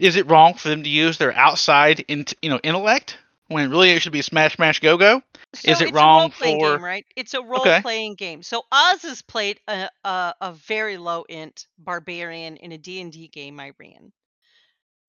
[0.00, 3.18] Is it wrong for them to use their outside int- you know intellect
[3.48, 5.22] when really it should be smash smash go go?
[5.54, 7.06] So Is it it's wrong for- game, right?
[7.16, 7.82] It's a role Okay.
[7.82, 8.42] playing game.
[8.42, 13.58] So Oz has played a, a a very low int barbarian in a D&D game
[13.60, 14.12] I ran.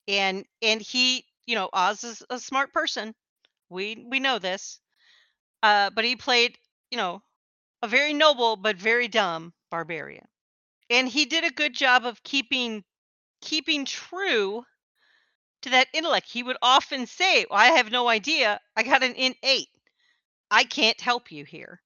[0.08, 3.14] And and he, you know, Oz is a smart person.
[3.68, 4.80] We we know this.
[5.62, 6.58] Uh but he played,
[6.90, 7.22] you know,
[7.82, 10.26] a very noble but very dumb barbarian.
[10.90, 12.84] And he did a good job of keeping
[13.40, 14.66] keeping true
[15.62, 16.28] to that intellect.
[16.30, 18.60] He would often say, well, I have no idea.
[18.76, 19.68] I got an int 8.
[20.50, 21.80] I can't help you here.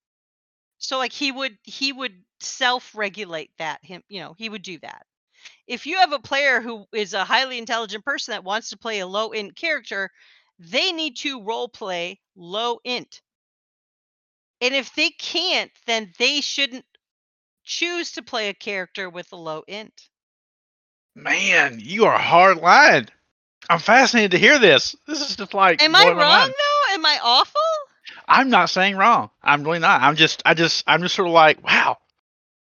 [0.79, 5.07] So like he would he would self-regulate that him, you know, he would do that.
[5.67, 9.01] If you have a player who is a highly intelligent person that wants to play
[9.01, 10.11] a low int character,
[10.59, 13.21] they need to role play low int.
[14.61, 16.85] And if they can't, then they shouldn't
[17.65, 20.09] choose to play a character with a low int.
[21.15, 23.09] Man, you are hard line.
[23.69, 24.97] I'm fascinated to hear this.
[25.07, 26.95] This is just like Am I wrong though?
[26.95, 27.61] Am I awful?
[28.29, 29.31] I'm not saying wrong.
[29.43, 30.03] I'm really not.
[30.03, 31.97] I'm just I just I'm just sort of like wow.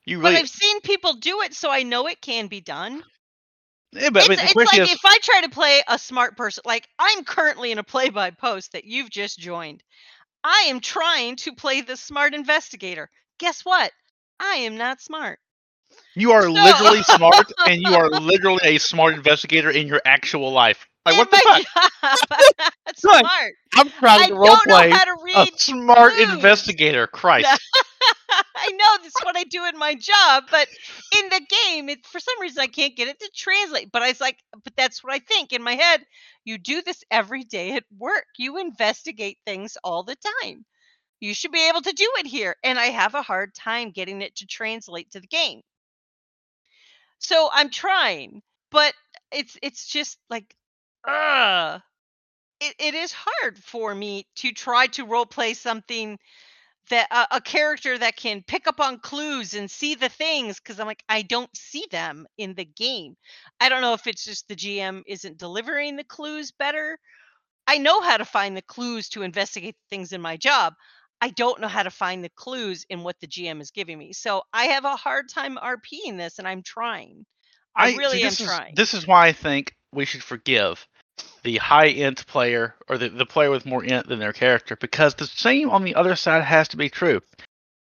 [0.06, 0.22] You.
[0.22, 3.02] But I've seen people do it, so I know it can be done.
[3.92, 6.36] yeah, but I it's mean, it's like is if I try to play a smart
[6.36, 9.82] person, like I'm currently in a play by post that you've just joined.
[10.42, 13.10] I am trying to play the smart investigator.
[13.38, 13.92] Guess what?
[14.40, 15.38] I am not smart.
[16.14, 20.50] You are So- literally smart, and you are literally a smart investigator in your actual
[20.52, 20.86] life.
[21.06, 21.46] Like what the fuck?
[21.46, 21.90] my job,
[22.30, 23.52] I'm not smart.
[23.74, 24.92] I'm trying I to roleplay
[25.34, 26.32] a smart clues.
[26.34, 27.06] investigator.
[27.06, 27.48] Christ.
[28.56, 30.68] I know this is what I do in my job, but
[31.16, 33.90] in the game, it for some reason I can't get it to translate.
[33.90, 36.04] But I was like, but that's what I think in my head.
[36.44, 38.26] You do this every day at work.
[38.38, 40.64] You investigate things all the time.
[41.20, 42.56] You should be able to do it here.
[42.62, 45.60] And I have a hard time getting it to translate to the game.
[47.18, 48.94] So I'm trying, but
[49.30, 50.54] it's it's just like
[51.06, 51.78] uh
[52.60, 56.18] it, it is hard for me to try to role play something
[56.90, 60.78] that a, a character that can pick up on clues and see the things because
[60.78, 63.16] I'm like I don't see them in the game.
[63.60, 66.98] I don't know if it's just the GM isn't delivering the clues better.
[67.66, 70.74] I know how to find the clues to investigate things in my job.
[71.20, 74.12] I don't know how to find the clues in what the GM is giving me.
[74.12, 77.26] So I have a hard time RPing this, and I'm trying.
[77.76, 78.74] I, really see, am is, trying.
[78.74, 80.86] This is why I think we should forgive
[81.42, 85.14] the high int player or the, the player with more int than their character because
[85.14, 87.20] the same on the other side has to be true.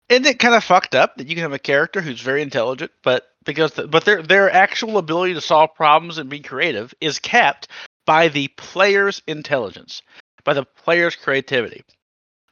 [0.09, 2.91] Isn't it kind of fucked up that you can have a character who's very intelligent,
[3.03, 7.19] but because the, but their their actual ability to solve problems and be creative is
[7.19, 7.67] capped
[8.05, 10.01] by the player's intelligence,
[10.45, 11.83] by the player's creativity.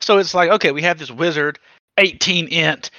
[0.02, 1.60] So it's like, okay, we have this wizard,
[1.98, 2.92] 18 int.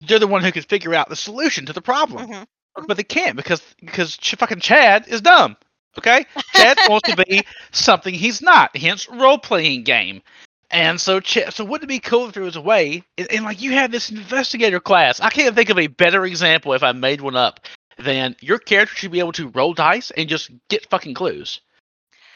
[0.00, 2.46] They're the one who can figure out the solution to the problem, Mhm.
[2.86, 5.56] but they can't because because ch- fucking Chad is dumb.
[5.98, 8.76] Okay, Chad wants to be something he's not.
[8.76, 10.22] Hence, role playing game.
[10.70, 13.44] And so, Ch- so wouldn't it be cool if there was a way, and, and
[13.44, 15.20] like you have this investigator class?
[15.20, 17.60] I can't think of a better example if I made one up
[17.98, 21.60] than your character should be able to roll dice and just get fucking clues.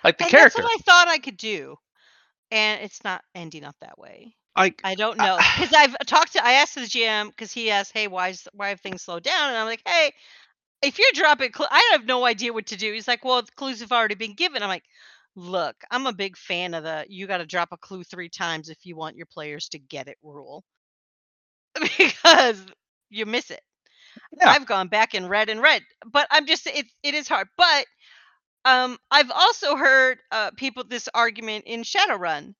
[0.05, 1.77] Like the and character, that's what I thought I could do,
[2.51, 4.35] and it's not ending up that way.
[4.57, 6.45] like I don't know because I've talked to.
[6.45, 9.49] I asked the GM because he asked, "Hey, why is why have things slowed down?"
[9.49, 10.13] And I'm like, "Hey,
[10.83, 13.53] if you're dropping, cl- I have no idea what to do." He's like, "Well, the
[13.53, 14.85] clues have already been given." I'm like,
[15.37, 18.69] "Look, I'm a big fan of the you got to drop a clue three times
[18.69, 20.65] if you want your players to get it rule
[21.99, 22.65] because
[23.11, 23.61] you miss it."
[24.41, 24.51] Yeah.
[24.51, 27.49] I've gone back and read and read, but I'm just it it is hard.
[27.57, 27.87] But
[28.65, 32.55] um, I've also heard uh, people this argument in Shadowrun.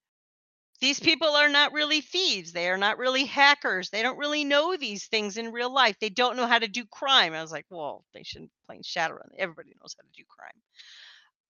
[0.81, 2.53] These people are not really thieves.
[2.53, 3.91] They are not really hackers.
[3.91, 5.97] They don't really know these things in real life.
[6.01, 7.35] They don't know how to do crime.
[7.35, 9.29] I was like, well, they shouldn't play in Shadowrun.
[9.39, 10.63] Everybody knows how to do crime.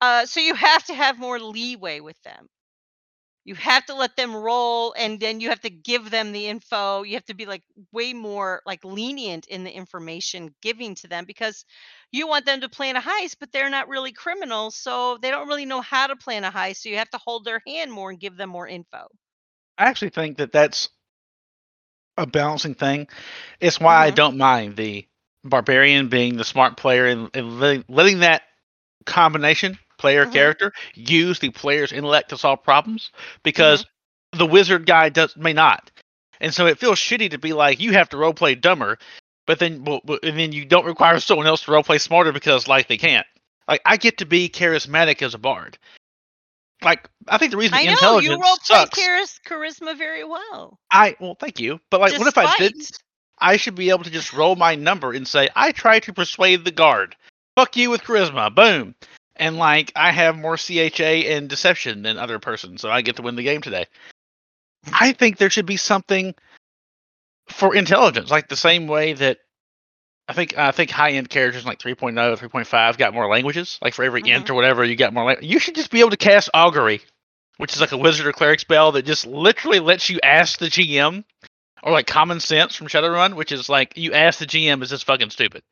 [0.01, 2.49] Uh, so you have to have more leeway with them.
[3.45, 7.03] You have to let them roll, and then you have to give them the info.
[7.03, 7.63] You have to be like
[7.93, 11.65] way more like lenient in the information giving to them because
[12.13, 15.49] you want them to plan a heist, but they're not really criminals, so they don't
[15.49, 16.79] really know how to plan a heist.
[16.79, 19.07] So you have to hold their hand more and give them more info.
[19.79, 20.91] I actually think that that's
[22.17, 23.09] a balancing thing.
[23.61, 24.11] It's why I Mhm.
[24.11, 25.07] don't mind the
[25.45, 28.43] barbarian being the smart player and, and letting, letting that
[29.07, 30.33] combination player Mhm.
[30.33, 33.11] character use the player's intellect to solve problems
[33.43, 33.85] because
[34.33, 35.91] the wizard guy does may not,
[36.41, 38.99] and so it feels shitty to be like you have to roleplay dumber,
[39.47, 42.97] but then and then you don't require someone else to roleplay smarter because like they
[42.99, 43.27] can't.
[43.69, 45.79] Like I get to be charismatic as a bard.
[46.83, 48.99] Like I think the reason I know intelligence you role play sucks.
[48.99, 50.79] charis- charisma very well.
[50.91, 51.79] I well, thank you.
[51.91, 52.91] But like, what if I didn't?
[53.39, 56.65] I should be able to just roll my number and say I try to persuade
[56.65, 57.17] the guard.
[57.57, 58.55] Fuck you with charisma.
[58.55, 58.95] Boom.
[59.41, 63.23] And like I have more CHA and deception than other person, so I get to
[63.23, 63.87] win the game today.
[64.93, 66.35] I think there should be something
[67.49, 69.39] for intelligence, like the same way that
[70.29, 73.79] I think I think high int characters like 3.0, 3.5 got more languages.
[73.81, 74.53] Like for every int mm-hmm.
[74.53, 75.25] or whatever, you got more.
[75.25, 77.01] Lang- you should just be able to cast augury,
[77.57, 80.67] which is like a wizard or cleric spell that just literally lets you ask the
[80.67, 81.25] GM
[81.83, 85.03] or like common sense from Shadowrun, which is like you ask the GM, "Is this
[85.03, 85.63] fucking stupid?"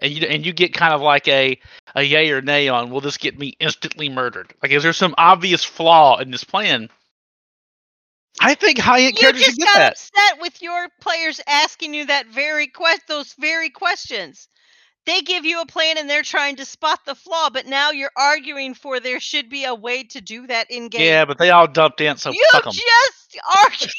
[0.00, 1.58] And you and you get kind of like a
[1.94, 5.14] a yay or nay on, "Will this get me instantly murdered?" Like, is there some
[5.18, 6.88] obvious flaw in this plan?
[8.40, 9.92] I think high int characters just got that.
[9.92, 14.48] upset with your players asking you that very quest those very questions.
[15.06, 18.12] They give you a plan and they're trying to spot the flaw, but now you're
[18.14, 21.00] arguing for there should be a way to do that in game.
[21.00, 22.74] Yeah, but they all dumped in, so you fuck them.
[22.74, 23.92] just argued.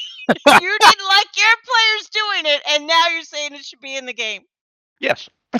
[0.61, 4.05] you didn't like your players doing it, and now you're saying it should be in
[4.05, 4.43] the game.
[4.99, 5.27] Yes.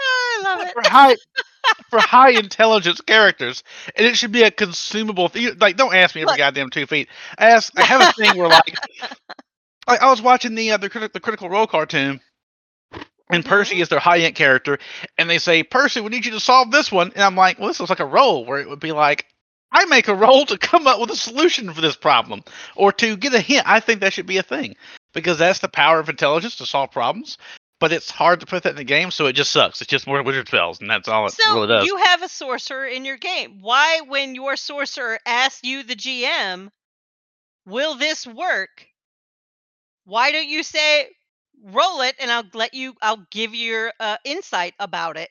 [0.00, 0.74] I love it.
[0.74, 1.16] for high
[1.90, 3.62] for high intelligence characters,
[3.96, 5.50] and it should be a consumable thing.
[5.58, 6.38] Like, don't ask me every Look.
[6.38, 7.08] goddamn two feet.
[7.38, 7.72] Ask.
[7.78, 8.76] I have a thing where like,
[9.88, 12.20] like I was watching the uh, the, criti- the Critical Role cartoon,
[13.30, 13.44] and.
[13.44, 14.78] Percy is their high int character,
[15.18, 17.68] and they say, "Percy, we need you to solve this one," and I'm like, "Well,
[17.68, 19.26] this looks like a role where it would be like."
[19.72, 22.44] I make a role to come up with a solution for this problem
[22.76, 23.64] or to get a hint.
[23.66, 24.76] I think that should be a thing
[25.14, 27.38] because that's the power of intelligence to solve problems.
[27.80, 29.80] But it's hard to put that in the game, so it just sucks.
[29.80, 31.86] It's just more wizard spells, and that's all it So really does.
[31.86, 33.58] you have a sorcerer in your game.
[33.60, 36.70] Why, when your sorcerer asks you, the GM,
[37.66, 38.86] will this work?
[40.04, 41.08] Why don't you say,
[41.64, 42.94] roll it, and I'll let you.
[43.02, 45.30] I'll give you your uh, insight about it.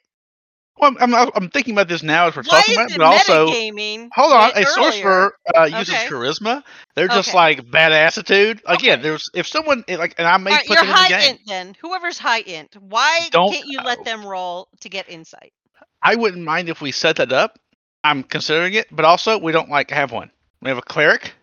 [0.80, 2.96] Well, I'm, I'm, I'm thinking about this now as we're Why talking is about it,
[2.96, 4.10] it but also, metagaming?
[4.14, 6.08] hold on, when a sorcerer uh, uses Okay.
[6.08, 6.64] charisma.
[6.96, 7.38] They're just Okay.
[7.38, 8.62] like bad attitude.
[8.66, 9.02] Again, Okay.
[9.04, 11.30] there's if someone eh, like, and I may put you're them in the high game.
[11.32, 11.76] int then.
[11.82, 15.54] Whoever's high int, why Don't- can't you let them roll to get insight?
[16.02, 17.60] I wouldn't mind if we set that up.
[18.04, 20.30] I'm considering it, but also we don't like have one.
[20.62, 21.34] We have a cleric.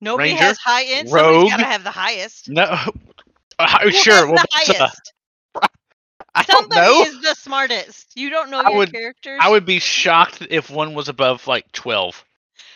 [0.00, 1.08] Nobody Ranger, has high int.
[1.08, 2.48] Somebody's got to have the highest.
[2.48, 2.62] No,
[3.58, 4.14] uh, Who sure.
[4.14, 5.12] has well, the that's, uh, highest?
[6.36, 7.02] I don't Somebody know.
[7.02, 8.12] is the smartest.
[8.14, 9.38] You don't know I your would- characters.
[9.42, 12.24] I would be shocked if one was above like twelve.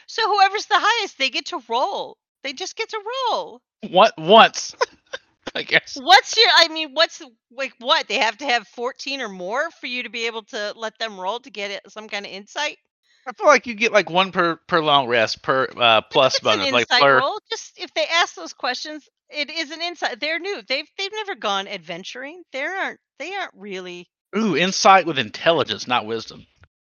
[0.06, 2.16] So whoever's the highest, they get to roll.
[2.42, 3.00] They just get to
[3.30, 3.60] roll.
[3.90, 4.74] What once?
[5.54, 5.96] I guess.
[6.00, 6.48] What's your?
[6.56, 8.08] I mean, what's like what?
[8.08, 11.18] They have to have fourteen or more for you to be able to let them
[11.20, 12.78] roll to get it some kind of insight.
[13.26, 16.46] I feel like you get like one per per long rest per uh plus It's
[16.46, 16.72] an bonus.
[16.72, 17.40] Like insight per, roll.
[17.50, 20.20] Just if they ask those questions, it is an insight.
[20.20, 20.62] They're new.
[20.68, 22.42] They've they've never gone adventuring.
[22.52, 23.00] They aren't.
[23.20, 24.08] They aren't really.
[24.34, 26.46] ooh, insight with intelligence, not wisdom.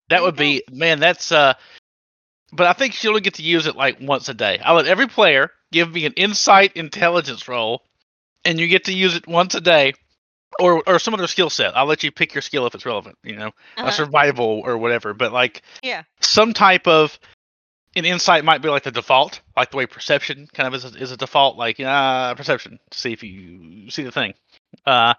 [0.09, 0.99] That would be man.
[0.99, 1.53] That's uh.
[2.51, 4.59] But I think you only get to use it like once a day.
[4.59, 7.83] I let every player give me an insight intelligence roll,
[8.45, 9.93] and you get to use it once a day,
[10.59, 11.77] or or some other skill set.
[11.77, 13.17] I'll let you pick your skill if it's relevant.
[13.23, 13.87] You know, Uh-huh.
[13.87, 15.13] a survival or whatever.
[15.13, 16.03] But like Yeah.
[16.19, 17.17] some type of
[17.95, 20.97] an insight might be like the default, like the way perception kind of is a,
[20.97, 24.33] is a default, like uh, perception to see if you see the thing.
[24.85, 25.13] Uh,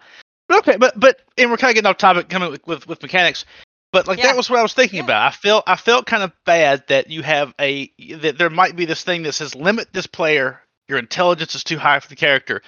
[0.47, 3.01] but okay, but but and we're kind of getting off topic, coming with, with with
[3.01, 3.45] mechanics.
[3.91, 4.25] But like Yeah.
[4.27, 5.03] that was what I was thinking Yeah.
[5.05, 5.27] about.
[5.27, 8.85] I felt I felt kind of bad that you have a that there might be
[8.85, 10.61] this thing that says limit this player.
[10.87, 12.61] Your intelligence is too high for the character.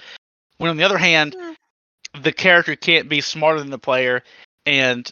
[0.56, 1.54] When on the other hand, Mm.
[2.22, 4.22] the character can't be smarter than the player,
[4.66, 5.10] and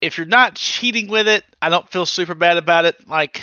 [0.00, 3.08] if you're not cheating with it, I don't feel super bad about it.
[3.08, 3.40] Like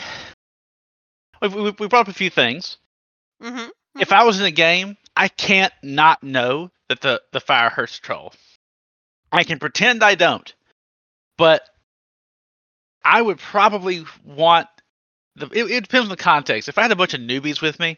[1.42, 2.78] we, we, we brought up a few things.
[3.42, 3.70] Mm-hmm.
[4.00, 7.98] If I was in a game, I can't not know that the the fire hurts
[7.98, 8.34] troll.
[9.32, 10.54] I can pretend I don't,
[11.38, 11.64] but
[13.04, 14.68] I would probably want
[15.36, 15.48] the.
[15.48, 16.70] It, it depends on the context.
[16.70, 17.98] If I had a bunch of newbies with me,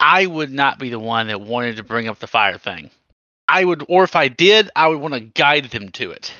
[0.00, 2.90] I would not be the one that wanted to bring up the fire thing.
[3.48, 6.32] I would, or if I did, I would want to guide them to it,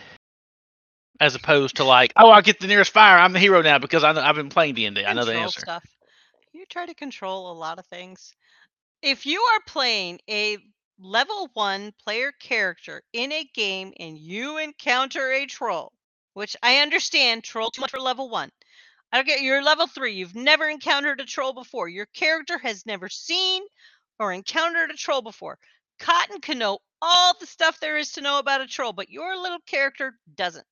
[1.18, 3.18] as opposed to like, oh, I'll get the nearest fire.
[3.18, 5.34] I'm the hero now because I know, I've been playing D and I know the
[5.34, 5.60] answer.
[5.60, 5.84] Stuff.
[6.52, 8.32] You try to control a lot of things.
[9.02, 10.58] If you are playing a
[11.03, 15.92] level one player character in a game and you encounter a troll,
[16.34, 18.51] which I understand troll too much for level one.
[19.12, 20.14] I don't get you're level three.
[20.14, 21.88] You've never encountered a troll before.
[21.88, 23.62] Your character has never seen
[24.18, 25.59] or encountered a troll before.
[25.98, 29.36] Cotton can know all the stuff there is to know about a troll, but your
[29.36, 30.66] little character doesn't.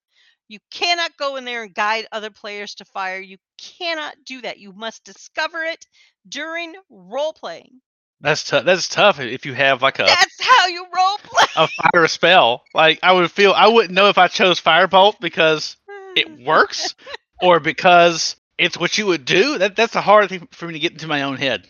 [0.48, 3.20] You cannot go in there and guide other players to fire.
[3.20, 4.58] You cannot do that.
[4.58, 5.86] You must discover it
[6.28, 7.80] during role playing.
[8.20, 8.64] That's tough.
[8.64, 11.46] That's tough if you have like a That's how you role play.
[11.56, 12.64] a fire spell.
[12.74, 15.76] Like I would feel I wouldn't know if I chose firebolt because
[16.16, 16.94] it works
[17.42, 19.58] or because it's what you would do.
[19.58, 21.66] That that's a hard thing for me to get into my own head.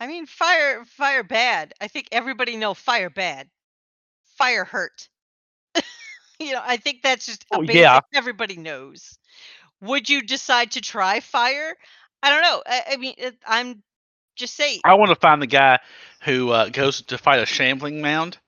[0.00, 1.72] I mean, fire, fire bad.
[1.80, 3.48] I think everybody know fire bad.
[4.36, 5.08] Fire hurt.
[6.40, 8.00] you know, I think that's just Oh, basic yeah.
[8.12, 9.16] everybody knows.
[9.80, 11.76] Would you decide to try fire?
[12.22, 12.62] I don't know.
[12.66, 13.82] I, I mean, it, I'm
[14.36, 14.80] just saying.
[14.84, 15.78] I want to find the guy
[16.22, 18.38] who uh, goes to fight a shambling mound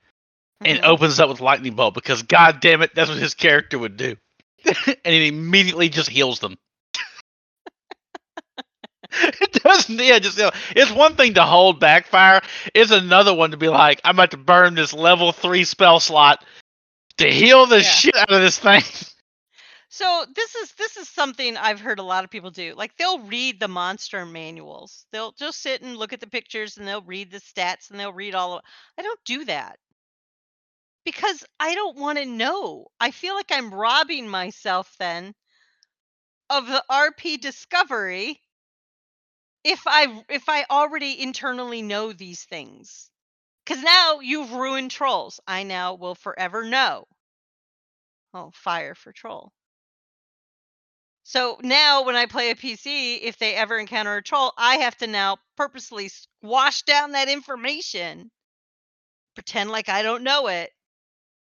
[0.64, 0.84] and Mhm.
[0.84, 4.16] opens up with lightning bolt because god damn it, that's what his character would do.
[4.64, 6.56] and it immediately just heals them.
[9.12, 12.40] it doesn't yeah, just you know, it's one thing to hold back fire.
[12.74, 16.44] It's another one to be like, I'm about to burn this level three spell slot
[17.18, 17.82] to heal the Yeah.
[17.82, 18.82] shit out of this thing.
[19.96, 22.74] So this is this is something I've heard a lot of people do.
[22.74, 25.06] Like they'll read the monster manuals.
[25.10, 28.12] They'll just sit and look at the pictures and they'll read the stats and they'll
[28.12, 28.64] read all of
[28.98, 29.78] I don't do that.
[31.06, 32.88] Because I don't want to know.
[33.00, 35.34] I feel like I'm robbing myself then
[36.50, 38.42] of the RP discovery
[39.64, 43.10] if I if I already internally know these things.
[43.64, 45.40] Cuz now you've ruined trolls.
[45.46, 47.08] I now will forever know.
[48.34, 49.52] Oh, fire for troll.
[51.28, 54.96] So now when I play a PC, if they ever encounter a troll, I have
[54.98, 58.30] to now purposely squash down that information,
[59.34, 60.70] pretend like I don't know it,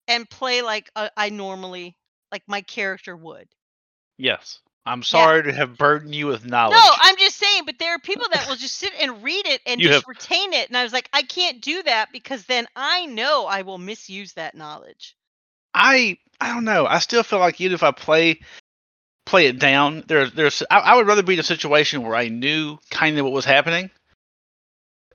[0.07, 1.97] and play like uh, I normally
[2.30, 3.49] like my character would.
[4.18, 4.61] Yes.
[4.87, 6.76] I'm sorry to have burdened you with knowledge.
[6.76, 9.62] No, I'm just saying, but there are people that will just sit and read it
[9.66, 10.68] and You just have- retain it.
[10.68, 14.33] And I was like, I can't do that because then I know I will misuse
[14.35, 15.16] that knowledge.
[15.74, 16.87] I I don't know.
[16.87, 18.41] I still feel like even if I play
[19.33, 22.28] play it down, there's there's I, I would rather be in a situation where I
[22.28, 23.91] knew kind of what was happening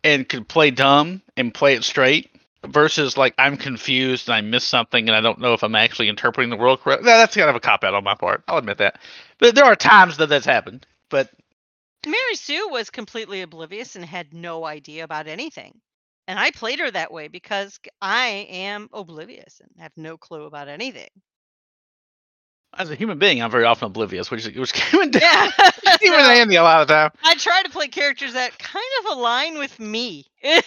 [0.03, 2.32] and could play dumb and play it straight
[2.65, 6.09] versus like I'm confused and I miss something and I don't know if I'm actually
[6.09, 7.03] interpreting the world correct.
[7.03, 8.43] No, that's kind of a cop out on my part.
[8.47, 8.99] I'll admit that.
[9.38, 10.88] But there are times that that's happened.
[11.11, 11.30] But
[12.03, 15.80] Mary Sue was completely oblivious and had no idea about anything.
[16.28, 20.70] And I played her that way because I am oblivious and have no clue about
[20.70, 21.09] anything.
[22.78, 25.49] As a human being, I'm very often oblivious, which is which even Yeah.
[26.01, 27.11] even so Andy a lot of the time.
[27.24, 30.26] I try to play characters that kind of align with me.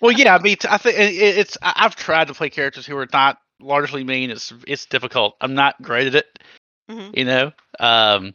[0.00, 1.58] Well, yeah, I mean, I think it, it's.
[1.62, 4.30] I've tried to play characters who are not largely mean.
[4.30, 5.36] It's it's difficult.
[5.40, 6.38] I'm not great at it.
[6.90, 7.16] Mhm.
[7.16, 7.52] You know.
[7.78, 8.34] Um,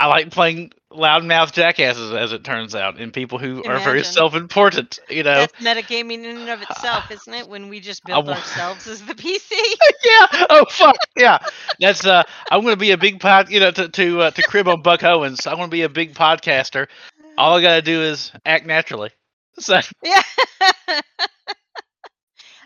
[0.00, 4.98] I like playing loudmouth jackasses, as it turns out, and people who are very self-important.
[5.10, 7.46] You know, That's metagaming in and of itself, isn't it?
[7.48, 9.50] When we just I build wa- ourselves as the PC.
[9.52, 10.46] yeah.
[10.48, 10.96] Oh fuck.
[11.18, 11.38] Yeah.
[11.78, 12.22] That's uh.
[12.50, 13.50] I'm gonna be a big pod.
[13.50, 15.46] You know, to to uh, to crib on Buck Owens.
[15.46, 16.88] I'm gonna be a big podcaster.
[17.36, 19.10] All I gotta do is act naturally.
[19.58, 20.22] So Yeah.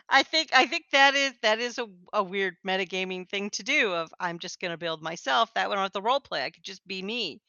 [0.09, 3.93] I think I think that is that is a, a weird metagaming thing to do
[3.95, 5.53] of I'm just gonna build myself.
[5.55, 6.45] That don't have to role play.
[6.45, 7.41] I could just be me.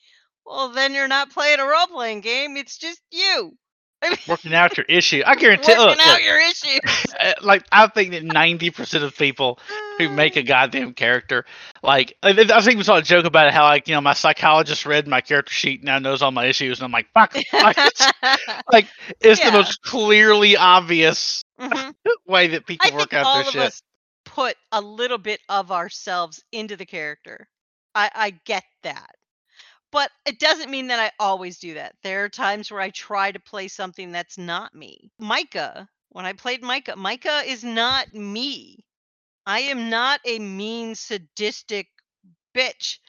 [0.45, 3.57] Well then you're not playing a role playing game, it's just you.
[4.01, 5.21] I mean, working out your issue.
[5.25, 5.75] I guarantee.
[5.75, 7.15] working Look, out look, your issues.
[7.19, 9.59] uh, like I think that 90% of people
[9.97, 11.45] who make a goddamn character.
[11.83, 14.13] Like I I think we saw a joke about it, how like you know my
[14.13, 17.35] psychologist read my character sheet and now knows all my issues, and I'm like, fuck,
[17.61, 18.11] like, it's,
[18.71, 18.89] like
[19.21, 19.43] it's Yeah.
[19.43, 21.95] the most clearly obvious Mhm.
[22.27, 23.59] way that people I work out all their of shit.
[23.59, 23.81] us
[24.25, 27.47] put a little bit of ourselves into the character.
[27.95, 29.15] I, I get that.
[29.91, 31.95] But it doesn't mean that I always do that.
[32.03, 35.11] There are times where I try to play something that's not me.
[35.19, 38.85] Micah, when I played Micah, Micah is not me.
[39.45, 41.87] I am not a mean, sadistic
[42.55, 42.99] bitch.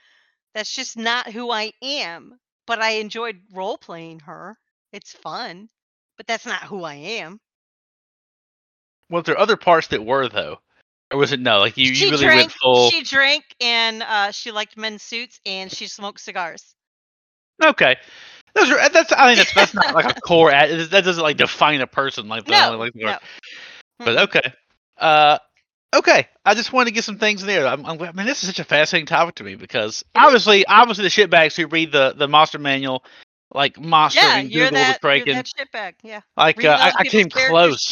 [0.55, 2.39] That's just not who I am.
[2.67, 4.57] But I enjoyed role playing her.
[4.93, 5.69] It's fun.
[6.17, 7.41] But that's not who I am.
[9.11, 10.59] Well, there are other parts that were though,
[11.13, 11.59] or was it no?
[11.59, 12.41] Like you, she you really drank.
[12.41, 12.91] went full.
[12.91, 16.75] She drank, and uh, she liked men's suits, and she smoked cigars.
[17.65, 17.97] Okay,
[18.55, 19.13] those are that's.
[19.17, 20.51] I mean, that's that's not like a core.
[20.51, 22.73] ad- That doesn't like define a person like that.
[22.73, 23.17] No, like no.
[23.99, 24.53] But okay.
[24.99, 25.39] Uh,
[25.95, 26.29] okay.
[26.45, 27.67] I just wanted to get some things in there.
[27.67, 31.05] I'm, I'm, I mean, this is such a fascinating topic to me because obviously, obviously,
[31.05, 33.05] the shitbags who read the the monster manual,
[33.55, 35.01] like monster yeah, and Google that.
[35.01, 35.95] the You're Kraken, that shitbag.
[36.03, 36.21] Yeah.
[36.37, 37.91] like uh, I, I came close.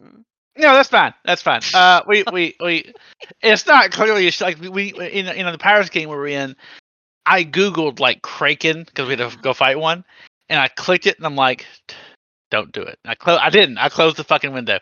[0.00, 0.24] and-
[0.58, 1.14] No, that's fine.
[1.24, 1.60] That's fine.
[1.74, 2.92] Uh, we we we.
[3.42, 6.56] It's not clearly like we, in in the Pirates game we were in.
[7.26, 10.04] I googled like Kraken because we had to go fight one,
[10.48, 11.66] and I clicked it and I'm like,
[12.50, 12.98] don't do it.
[13.04, 13.38] I close.
[13.42, 13.78] I didn't.
[13.78, 14.78] I closed the fucking window.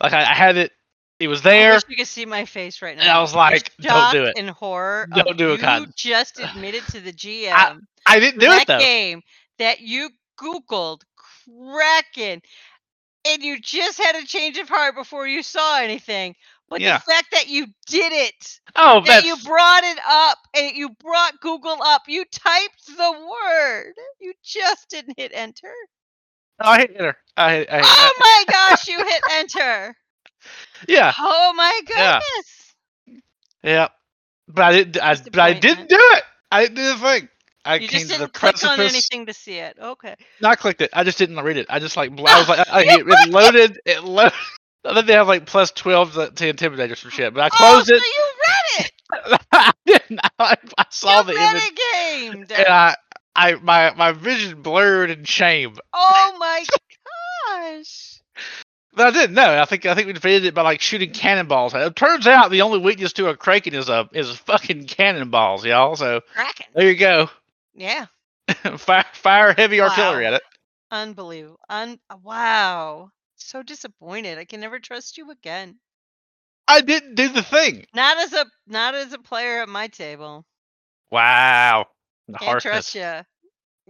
[0.00, 0.72] Like I, I had it.
[1.18, 1.72] It was I there.
[1.74, 3.02] wish you could see my face right now.
[3.02, 4.36] And I was like, "Don't do it.
[4.36, 5.08] In horror.
[5.12, 8.66] Don't do it, You Cotton." just admitted to the GM I didn't do that it
[8.68, 8.78] though.
[8.78, 9.22] game
[9.58, 10.10] that you
[10.40, 11.02] Googled
[11.44, 12.40] Kraken,
[13.26, 16.34] and you just had a change of heart before you saw anything.
[16.70, 16.98] But Yeah.
[16.98, 20.90] the fact that you did it, Oh, that that's you brought it up, and you
[20.90, 23.94] brought Google up, you typed the word.
[24.20, 25.72] You just didn't hit enter.
[26.60, 27.16] oh, I hit enter.
[27.36, 29.96] I, hit- I, hit- Oh my gosh, you hit enter.
[30.88, 32.74] yeah, Oh my goodness.
[33.64, 33.88] yeah.
[34.48, 34.98] But I didn't.
[35.02, 36.24] I, but I didn't do it.
[36.50, 37.28] I didn't do the thing.
[37.68, 39.76] I You came just to the didn't click on anything to see it.
[39.78, 40.16] Okay.
[40.40, 40.90] No, I clicked it.
[40.94, 41.66] I just didn't read it.
[41.68, 43.80] I just like I was like, I, I, it, it loaded.
[43.84, 44.32] It loaded.
[44.84, 47.34] I think they have like plus twelve to, to intimidate or some shit.
[47.34, 48.00] But I oh, closed oh, it.
[48.00, 49.40] So you read it.
[49.52, 50.20] I didn't.
[50.38, 52.52] I, I saw you the image, it gamed.
[52.52, 52.96] and I,
[53.36, 55.76] I, my, my vision blurred in shame.
[55.92, 56.64] Oh my
[57.46, 58.20] gosh.
[58.94, 59.60] But I didn't know.
[59.60, 61.72] I think I think we defeated it by like shooting cannonballs.
[61.74, 65.94] It turns out the only weakness to a kraken is a is fucking cannonballs, y'all.
[65.94, 66.66] So Kraken.
[66.74, 67.30] there you go.
[67.78, 68.08] Yeah.
[68.78, 70.42] fire, fire heavy artillery at it.
[70.92, 71.60] Unbelievable.
[71.68, 73.12] Un- wow.
[73.36, 74.38] So disappointed.
[74.38, 75.80] I can never trust you again.
[76.68, 77.86] I didn't do the thing.
[77.94, 80.46] Not as a not as a player at my table.
[81.10, 81.86] Wow.
[82.28, 82.62] The Can't harshness.
[82.62, 83.22] trust you.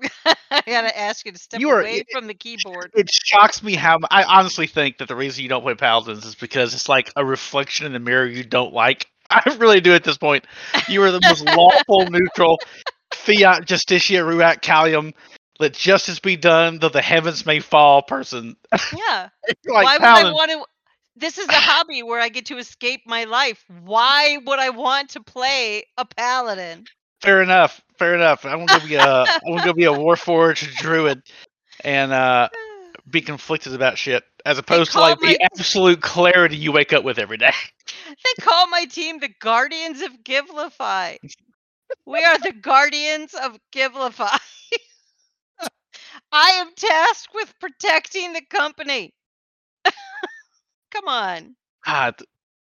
[0.51, 2.93] I gotta ask you to step You are- away from the keyboard.
[2.95, 6.35] It shocks me how I honestly think that the reason you don't play paladins is
[6.35, 9.07] because it's like a reflection in the mirror you don't like.
[9.31, 10.47] I really do at this point.
[10.89, 12.59] You are the most lawful, neutral,
[13.25, 15.15] fiat justitia ruat caelum,
[15.59, 18.03] Let justice be done, though the heavens may fall.
[18.03, 18.57] Person,
[18.97, 19.29] Yeah.
[19.67, 20.27] Like Why would.
[20.27, 20.65] I want to?
[21.17, 23.65] This is a hobby where I get to escape my life.
[23.83, 26.85] Why would I want to play a paladin?
[27.21, 27.81] Fair enough.
[27.99, 28.45] Fair enough.
[28.45, 31.23] I'm gonna be a I'm gonna be a warforged druid,
[31.85, 32.49] and uh,
[33.11, 37.19] be conflicted about shit, as opposed to like the absolute clarity you wake up with
[37.19, 37.53] every day.
[38.07, 41.17] They call my team the Guardians of Givelify.
[42.07, 44.39] We are the Guardians of Givelify.
[46.33, 49.15] I am tasked with protecting the company.
[50.93, 51.57] Come on.
[51.87, 52.17] God,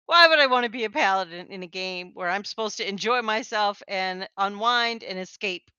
[0.06, 2.88] Why would I want to be a paladin in a game where I'm supposed to
[2.88, 5.70] enjoy myself and unwind and escape?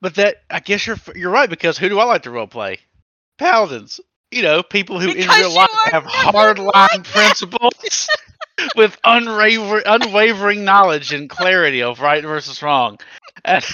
[0.00, 2.80] but that I guess you're you're right because who do I like to role play?
[3.38, 4.00] Paladins.
[4.30, 8.08] You know, people who in real life have hard line like principles
[8.74, 12.98] with unwaver- unwavering knowledge and clarity of right versus wrong.
[13.44, 13.64] And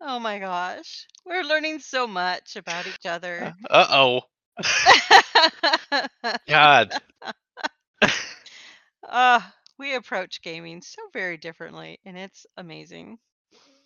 [0.00, 1.06] Oh my gosh.
[1.24, 3.54] We're learning so much about each other.
[3.70, 4.20] uh oh,
[6.48, 6.92] God.
[9.08, 9.40] uh,
[9.78, 13.18] we approach gaming so very differently, and it's amazing.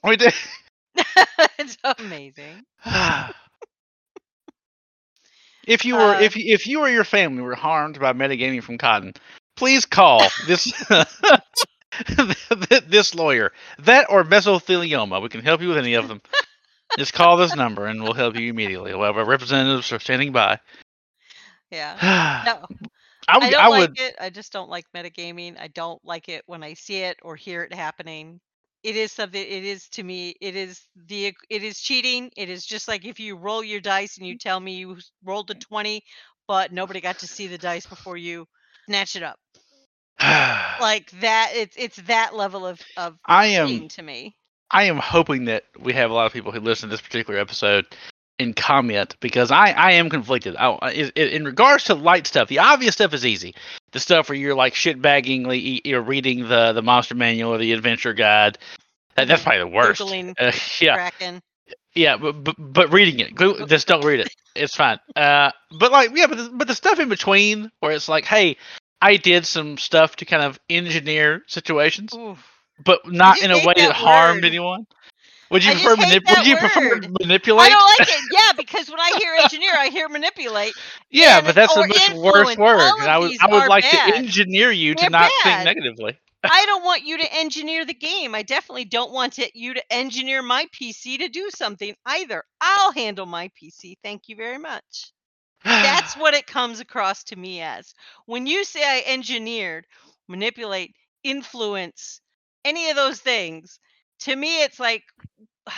[0.04, 0.34] We did.
[1.58, 2.64] it's amazing.
[5.70, 8.78] if you were Uh, if if you or your family were harmed by metagaming from
[8.78, 9.14] cotton,
[9.56, 10.72] please call this
[12.86, 13.52] this lawyer.
[13.78, 15.22] That or mesothelioma.
[15.22, 16.22] We can help you with any of them.
[16.98, 18.94] Just call this number and we'll help you immediately.
[18.94, 20.60] We'll have our representatives are standing by.
[21.70, 22.00] Yeah.
[22.02, 22.68] I No,
[23.38, 24.16] would, I don't I like would it.
[24.20, 25.58] I just don't like metagaming.
[25.60, 28.40] I don't like it when I see it or hear it happening.
[28.82, 29.40] It is something.
[29.40, 30.34] It is to me.
[30.40, 31.34] It is the.
[31.48, 32.30] It is cheating.
[32.36, 34.48] It is just like if you roll your dice and you mm-hmm.
[34.48, 36.02] tell me you rolled a twenty,
[36.48, 38.46] but nobody got to see the dice before you
[38.86, 39.38] snatch it up.
[40.80, 41.52] Like that.
[41.54, 44.36] It's it's that level of of I am cheating to me.
[44.70, 47.38] I am hoping that we have a lot of people who listen to this particular
[47.38, 47.86] episode
[48.40, 50.56] and comment because I, I am conflicted.
[50.56, 53.54] I, in, in regards to light stuff, the obvious stuff is easy.
[53.92, 58.14] The stuff where you're like shitbaggingly you're reading the the monster manual or the adventure
[58.14, 58.58] guide.
[59.16, 60.00] That, that's probably the worst.
[60.40, 61.10] Uh, yeah,
[61.94, 64.34] yeah, but, but but reading it, just don't read it.
[64.54, 64.98] It's fine.
[65.14, 68.56] Uh, but like yeah, but the, but the stuff in between where it's like, hey,
[69.02, 72.42] I did some stuff to kind of engineer situations Oof.
[72.84, 74.86] but not in a way that, that harmed anyone.
[75.50, 77.66] Would you I prefer manip- Would you prefer manipulate?
[77.66, 78.20] I don't like it.
[78.32, 80.74] Yeah, because when I hear engineer, I hear manipulate.
[81.10, 82.80] yeah, and- but that's a or much worse word.
[83.00, 84.12] And I would I would like bad.
[84.12, 85.64] to engineer you to They're not bad.
[85.64, 86.18] think negatively.
[86.44, 88.34] I don't want you to engineer the game.
[88.34, 92.42] I definitely don't want it, you to engineer my PC to do something either.
[92.60, 93.96] I'll handle my PC.
[94.02, 95.12] Thank you very much.
[95.64, 97.92] That's what it comes across to me as.
[98.24, 99.84] When you say I engineered,
[100.28, 100.94] manipulate,
[101.24, 102.20] influence,
[102.64, 103.78] any of those things,
[104.20, 105.04] to me it's like
[105.68, 105.72] who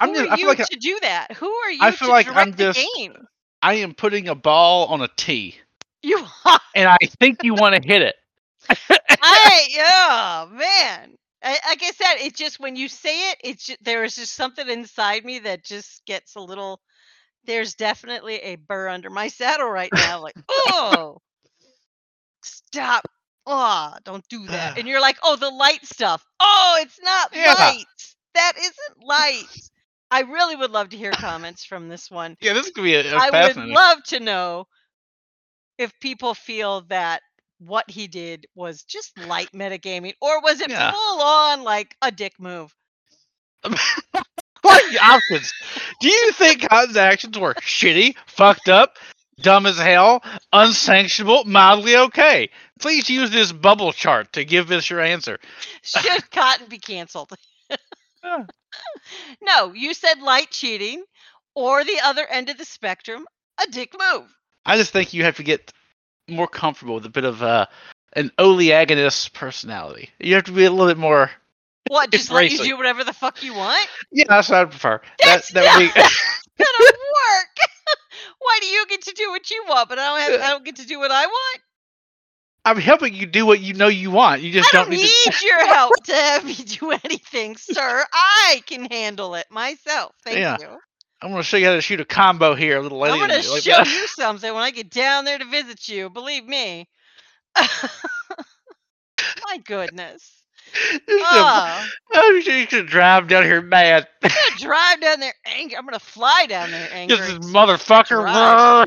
[0.00, 1.32] I'm just- are I you like I- to do that?
[1.36, 3.14] Who are you I feel to like direct I'm the just- game?
[3.62, 5.56] I am putting a ball on a tee,
[6.02, 6.60] You are.
[6.74, 8.14] and I think you want to hit it.
[9.22, 11.14] I oh man.
[11.42, 14.34] I, like I said, it's just when you say it, it's just, there is just
[14.34, 16.80] something inside me that just gets a little.
[17.44, 20.20] There's definitely a burr under my saddle right now.
[20.22, 21.18] Like, oh,
[22.42, 23.08] stop!
[23.46, 24.78] Oh, don't do that.
[24.78, 26.24] And you're like, oh, the light stuff.
[26.40, 27.54] Oh, it's not Yeah.
[27.54, 27.86] light.
[28.34, 29.48] That isn't light.
[30.10, 32.36] I really would love to hear comments from this one.
[32.40, 34.66] Yeah, this could be a, a I would love to know
[35.78, 37.22] if people feel that
[37.58, 40.90] what he did was just light metagaming or was it Yeah.
[40.90, 42.74] full on like a dick move?
[44.62, 45.52] What options?
[46.00, 48.98] Do you think Cotton's actions were shitty, fucked up,
[49.40, 50.22] dumb as hell,
[50.52, 52.50] unsanctionable, mildly okay?
[52.80, 55.38] Please use this bubble chart to give us your answer.
[55.82, 57.32] Should Cotton be canceled?
[58.22, 58.44] Yeah.
[59.40, 61.02] no, you said light cheating
[61.54, 63.26] or the other end of the spectrum,
[63.58, 64.26] a dick move.
[64.66, 65.72] I just think you have to get
[66.28, 67.64] more comfortable with a bit of uh,
[68.12, 70.10] an oleaginous personality.
[70.18, 71.30] You have to be a little bit more.
[71.88, 73.88] What, just let you do whatever the fuck you want?
[74.12, 75.00] Yeah, that's what I prefer.
[75.24, 76.00] That's that that would be.
[76.64, 77.56] gonna work.
[78.38, 80.64] Why do you get to do what you want, but I don't have I don't
[80.64, 81.60] get to do what I want?
[82.64, 84.42] I'm helping you do what you know you want.
[84.42, 85.32] You just I don't need need to.
[85.46, 88.04] your help to have me do anything, sir.
[88.12, 90.14] I can handle it myself.
[90.24, 90.56] Thank Yeah.
[90.58, 90.78] you.
[91.22, 93.18] I'm going to show you how to shoot a combo here, a little lady.
[93.22, 93.86] I'm and like show that.
[93.86, 96.08] you something when I get down there to visit you.
[96.10, 96.88] Believe me.
[99.44, 100.42] My goodness.
[101.08, 101.84] Oh,
[102.14, 104.06] I'm you should drive down here mad.
[104.22, 105.76] I'm gonna drive down there angry.
[105.76, 107.16] I'm gonna fly down there angry.
[107.16, 108.86] This motherfucker.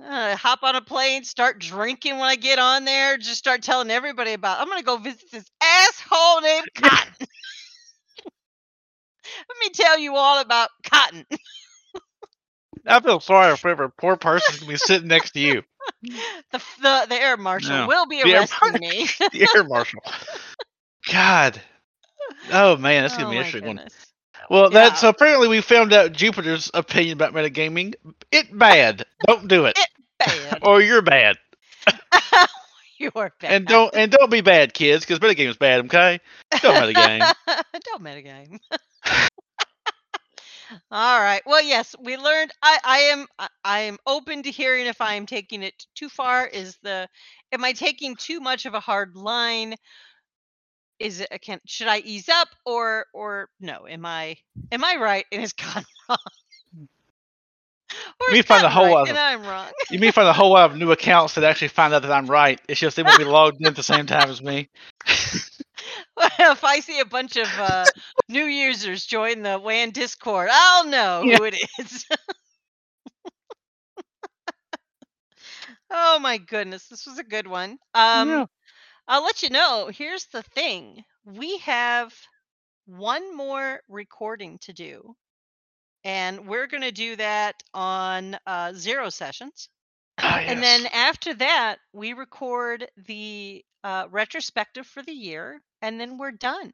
[0.00, 3.16] Uh, hop on a plane, start drinking when I get on there.
[3.18, 4.60] Just start telling everybody about.
[4.60, 7.26] I'm gonna go visit this asshole named Cotton.
[9.48, 11.26] Let me tell you all about Cotton.
[12.86, 15.62] I feel sorry for every poor person to be sitting next to you,
[16.02, 17.86] The the, the air marshal No.
[17.86, 19.08] will be The air arresting me.
[19.32, 20.02] the air marshal.
[21.10, 21.60] God.
[22.50, 23.80] Oh man, that's gonna Oh, be an interesting one.
[24.50, 24.70] Well, Yeah.
[24.70, 27.94] that's apparently we found out Jupiter's opinion about metagaming.
[28.32, 29.04] It bad.
[29.26, 30.58] Don't do it, it Bad.
[30.62, 31.36] or you're bad.
[32.98, 33.52] you are bad.
[33.52, 35.84] And don't and don't be bad, kids, because metagaming's bad.
[35.86, 36.20] Okay,
[36.62, 37.32] don't metagame.
[37.84, 38.58] Don't metagame.
[40.90, 41.42] All right.
[41.44, 42.52] Well, yes, we learned.
[42.62, 43.26] I, I am.
[43.38, 46.46] I, I am open to hearing if I am taking it too far.
[46.46, 47.08] Is the?
[47.52, 49.74] Am I taking too much of a hard line?
[50.98, 51.28] Is it?
[51.42, 53.86] Can should I ease up or or no?
[53.86, 54.36] Am I?
[54.70, 56.18] Am I right and is God wrong?
[58.20, 59.70] Or We is find a whole right lot of- and I'm wrong.
[59.90, 62.26] You may find a whole lot of new accounts that actually find out that I'm
[62.26, 62.60] right.
[62.68, 64.68] It's just they won't be logged in at the same time as me.
[65.06, 67.84] if I see a bunch of uh,
[68.28, 71.36] new users join the WAN Discord, I'll know Yeah.
[71.38, 72.06] who it is.
[75.90, 77.78] oh my goodness, this was a good one.
[77.94, 78.46] Um, Yeah.
[79.08, 79.90] I'll let you know.
[79.92, 82.14] Here's the thing: we have
[82.86, 85.14] one more recording to do.
[86.04, 89.68] And we're going to do that on uh, zero sessions.
[90.18, 96.18] Ah, And then after that, we record the uh, retrospective for the year, and then
[96.18, 96.72] we're done.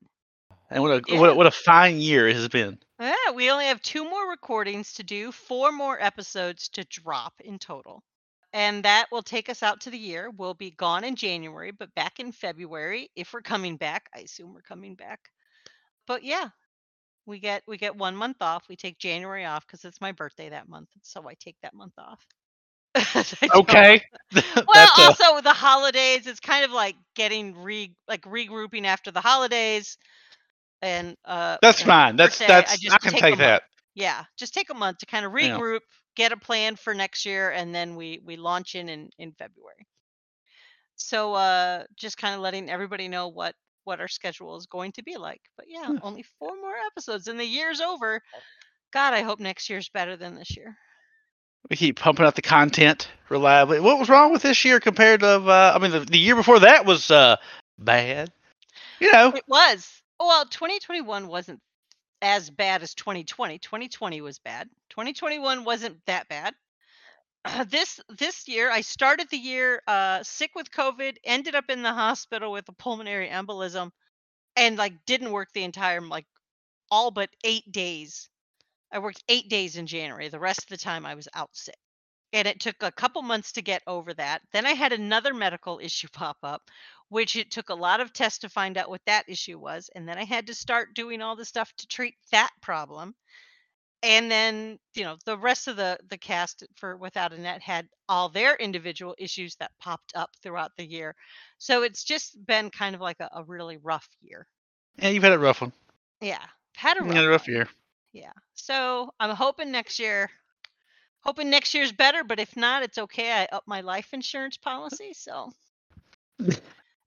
[0.70, 1.20] and what a yeah.
[1.20, 2.78] what, a- what a fine year it has been.
[3.00, 7.58] Yeah, we only have two more recordings to do, four more episodes to drop in
[7.58, 8.02] total.
[8.52, 10.30] And that will take us out to the year.
[10.30, 14.08] We'll be gone in January, but back in February if we're coming back.
[14.14, 15.20] I assume we're coming back.
[16.06, 16.48] But yeah,
[17.28, 18.68] we get we get one month off.
[18.68, 21.94] We take January off because it's my birthday that month, so I take that month
[21.98, 22.26] off.
[23.54, 24.02] Okay.
[24.66, 29.20] Well, a- also the holidays, it's kind of like getting re like regrouping after the
[29.20, 29.98] holidays,
[30.82, 32.16] and uh, that's know, fine.
[32.16, 33.58] That's birthday, I that's I, just can take take a month.
[33.58, 33.62] that.
[33.94, 35.60] yeah, just take a month to kind of Yeah.
[35.60, 35.80] regroup,
[36.16, 39.86] get a plan for next year, and then we we launch in in, in February.
[40.96, 43.54] So uh, just kind of letting everybody know what
[43.88, 45.40] what our schedule is going to be like.
[45.56, 45.96] But yeah, Hmm.
[46.02, 48.22] only four more episodes, and the year's over.
[48.92, 50.76] God, I hope next year's better than this year.
[51.70, 53.80] We keep pumping out the content reliably.
[53.80, 55.28] What was wrong with this year compared to?
[55.40, 57.36] Uh, I mean, the, the year before that was uh,
[57.78, 58.30] bad.
[59.00, 60.02] You know, It was.
[60.20, 61.60] Oh, well, 2021 wasn't
[62.22, 63.58] as bad as 2020.
[63.58, 64.68] 2020 was bad.
[64.90, 66.54] 2021 wasn't that bad.
[67.68, 71.92] This this year, I started the year uh, sick with COVID, ended up in the
[71.92, 73.90] hospital with a pulmonary embolism,
[74.56, 76.26] and like didn't work the entire like
[76.90, 78.28] all but eight days.
[78.92, 80.28] I worked eight days in January.
[80.28, 81.76] The rest of the time, I was out sick.
[82.32, 84.42] And it took a couple months to get over that.
[84.52, 86.62] Then I had another medical issue pop up,
[87.08, 89.90] which it took a lot of tests to find out what that issue was.
[89.94, 93.14] And then I had to start doing all the stuff to treat that problem.
[94.02, 97.88] And then, you know, the rest of the the cast for Without a Net had
[98.08, 101.14] all their individual issues that popped up throughout the year.
[101.58, 104.46] So it's just been kind of like a, a really rough year.
[104.98, 105.72] yeah, you've had a rough one.
[106.20, 106.44] Yeah.
[106.76, 107.68] Had a rough, had a rough year.
[108.12, 108.32] Yeah.
[108.54, 110.30] So I'm hoping next year,
[111.20, 112.22] hoping next year's better.
[112.22, 113.32] But if not, it's okay.
[113.32, 115.12] I up my life insurance policy.
[115.14, 115.52] So.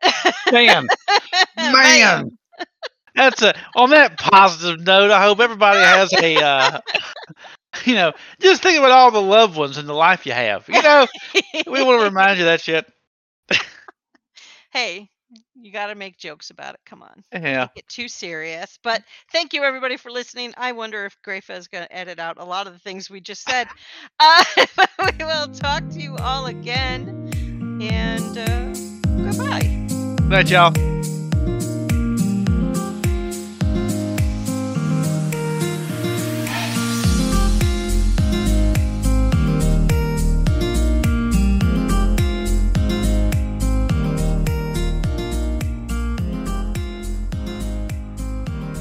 [0.51, 0.87] Man,
[1.57, 2.37] man.
[3.16, 5.12] That's a on that positive note.
[5.12, 6.80] I hope everybody has a, uh,
[7.86, 10.68] you know, just think about all the loved ones in the life you have.
[10.68, 11.07] You know,
[11.68, 12.86] we want to remind you that shit.
[14.72, 15.09] hey,
[15.55, 16.80] you got to make jokes about it.
[16.86, 17.24] Come on.
[17.34, 17.68] Yeah.
[17.76, 18.80] Get too serious.
[18.84, 20.53] But thank you everybody for listening.
[20.57, 23.22] I wonder if Grafa is going to edit out a lot of the things we
[23.22, 23.68] just said.
[24.20, 24.43] Uh,
[24.99, 27.30] we will talk to you all again.
[27.82, 29.68] And uh, goodbye.
[30.28, 31.00] Night, y'all.